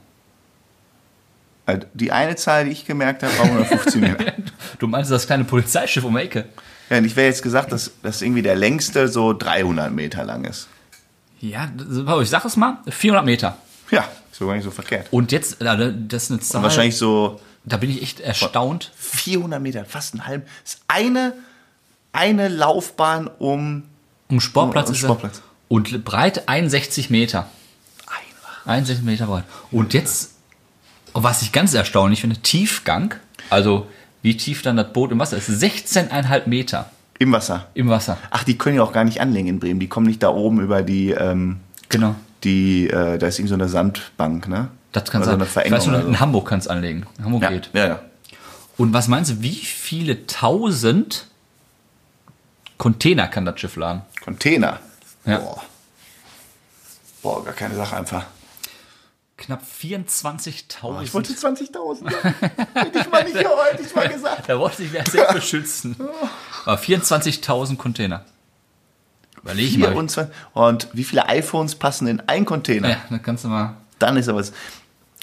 [1.64, 4.33] Also Die eine Zahl, die ich gemerkt habe, war 150 Meter.
[4.79, 6.45] Du meinst das kleine Polizeischiff um die Ecke?
[6.90, 10.45] Ja, und ich wäre jetzt gesagt, dass das irgendwie der längste so 300 Meter lang
[10.45, 10.69] ist.
[11.40, 11.71] Ja,
[12.21, 13.57] ich sag es mal, 400 Meter.
[13.90, 14.05] Ja,
[14.37, 15.09] so gar nicht so verkehrt.
[15.11, 18.92] Und jetzt, äh, das ist eine Zahl, Und wahrscheinlich so da bin ich echt erstaunt.
[18.96, 20.49] 400 Meter, fast ein halb.
[20.64, 21.35] Ist eine,
[22.12, 23.83] eine Laufbahn um
[24.29, 25.42] Um Sportplatz Um ist Sportplatz.
[25.68, 27.51] Und Breite 61 Meter.
[28.07, 28.66] einfach.
[28.66, 29.44] 61 Meter breit.
[29.72, 30.35] Und jetzt,
[31.12, 33.16] was ich ganz erstaunlich finde, Tiefgang,
[33.51, 33.88] also
[34.22, 37.66] wie tief dann das Boot im Wasser ist, 16,5 Meter Im Wasser.
[37.75, 38.16] im Wasser.
[38.31, 39.81] Ach, die können ja auch gar nicht anlegen in Bremen.
[39.81, 42.14] Die kommen nicht da oben über die, ähm, Genau.
[42.46, 44.68] Die, äh, da ist irgend so eine Sandbank, ne?
[44.92, 45.40] Das kann Also sein.
[45.40, 46.20] eine ich Verengung weiß nur, oder in.
[46.20, 47.06] Hamburg kann es anlegen.
[47.18, 47.70] In Hamburg Ja, geht.
[47.74, 48.00] ja, ja.
[48.78, 51.26] Und was meinst du, wie viele tausend
[52.78, 54.02] Container kann das Schiff laden?
[54.24, 54.80] Container.
[55.24, 55.38] Ja.
[55.38, 55.62] Boah.
[57.22, 58.24] Boah, gar keine Sache einfach.
[59.38, 61.02] Knapp 24.000.
[61.02, 62.11] Ich wollte 20.000.
[62.74, 64.48] Hätte ich mal nicht geheult, ich mal gesagt.
[64.48, 65.96] da wollte ich mich selbst beschützen.
[66.64, 68.24] Aber 24.000 Container.
[69.46, 69.92] Überleg ich mal.
[69.92, 70.35] 24.
[70.54, 72.88] Und wie viele iPhones passen in einen Container?
[72.90, 73.76] Ja, dann kannst du mal.
[73.98, 74.52] Dann ist aber was.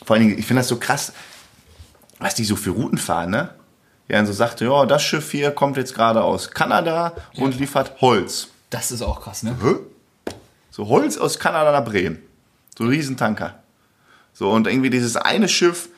[0.05, 1.13] Vor allen Dingen, ich finde das so krass,
[2.19, 3.49] was die so für Routen fahren, ne?
[4.07, 8.01] Ja, und so sagte, ja, das Schiff hier kommt jetzt gerade aus Kanada und liefert
[8.01, 8.47] Holz.
[8.69, 9.55] Das ist auch krass, ne?
[9.61, 9.75] Hä?
[10.71, 12.19] So Holz aus Kanada nach Bremen.
[12.77, 13.55] So ein Riesentanker.
[14.33, 15.89] So, und irgendwie dieses eine Schiff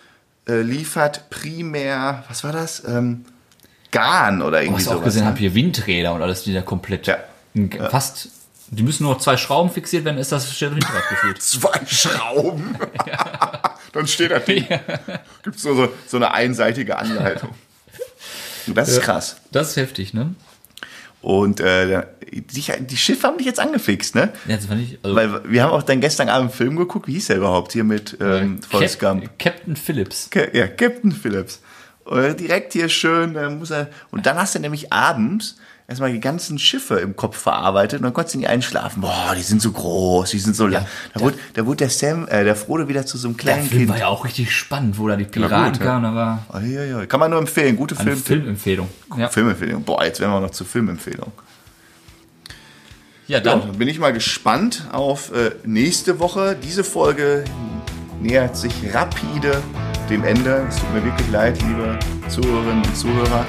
[0.48, 2.84] äh, liefert primär, was war das?
[2.86, 3.26] Ähm,
[3.92, 5.06] Garn oder irgendwie Was ich auch sowas.
[5.06, 5.30] gesehen ne?
[5.30, 7.08] habe, hier Windräder und alles, die da komplett.
[7.08, 7.18] Ja.
[7.90, 8.30] Fast.
[8.70, 11.40] Die müssen nur noch zwei Schrauben fixiert werden, ist das Windrad gefühlt.
[11.42, 12.76] Zwei Schrauben.
[13.94, 14.66] Dann steht da Ding.
[15.44, 17.50] Gibt es nur so, so eine einseitige Anleitung.
[18.68, 19.36] Das ist krass.
[19.52, 20.34] Das ist heftig, ne?
[21.22, 22.42] Und äh, die,
[22.88, 24.34] die Schiffe haben dich jetzt angefixt, ne?
[24.48, 24.98] Ja, das fand ich.
[25.04, 27.08] Also, Weil wir haben auch dann gestern Abend einen Film geguckt.
[27.08, 29.30] Wie hieß der überhaupt hier mit ähm, Forrest Cap Gump?
[29.38, 30.30] Captain Phillips.
[30.32, 31.62] Ca- Ja, Captain Phillips.
[32.06, 33.90] Und direkt hier schön, äh, muss er.
[34.10, 35.58] Und dann hast du nämlich abends
[35.88, 39.02] erstmal die ganzen Schiffe im Kopf verarbeitet und dann konntest du nicht einschlafen.
[39.02, 40.86] Boah, die sind so groß, die sind so lang.
[41.14, 43.68] Da, wurde, da wurde der Sam, äh, der Frodo wieder zu so einem Der kleinen
[43.68, 43.90] Film Kind.
[43.92, 45.86] war ja auch richtig spannend, wo da die Piraten ja.
[45.86, 46.04] kamen.
[46.04, 47.06] Da war Oh, ja, ja.
[47.06, 47.76] Kann man nur empfehlen.
[47.76, 48.90] Gute Film Filmempfehlung.
[49.18, 49.84] Ja, Filmempfehlung.
[49.84, 51.32] Boah, jetzt werden wir noch zur Filmempfehlung.
[53.28, 53.62] ja Ja, dann.
[53.62, 56.56] dann bin ich mal gespannt auf äh, nächste Woche.
[56.62, 57.44] Diese Folge
[58.22, 59.62] nähert sich rapide
[60.10, 60.66] dem Ende.
[60.70, 63.46] Es tut mir wirklich leid, liebe Zuhörerinnen und Zuhörer.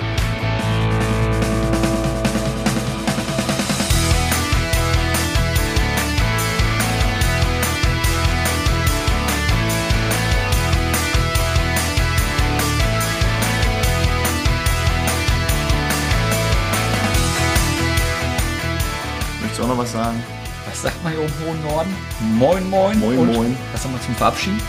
[19.96, 20.22] Sagen?
[20.68, 21.96] Was sagt man hier oben im hohen Norden?
[22.38, 22.98] Moin, moin.
[22.98, 23.56] Moin, und moin.
[23.72, 24.60] Was haben wir zum Verabschieden?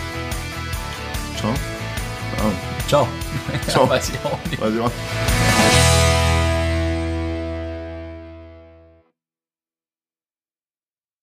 [1.40, 1.54] Ciao.
[2.88, 3.08] Ciao.
[3.68, 3.90] Ciao.
[3.90, 4.62] Weiß ich auch nicht.
[4.62, 4.92] Weiß ich auch.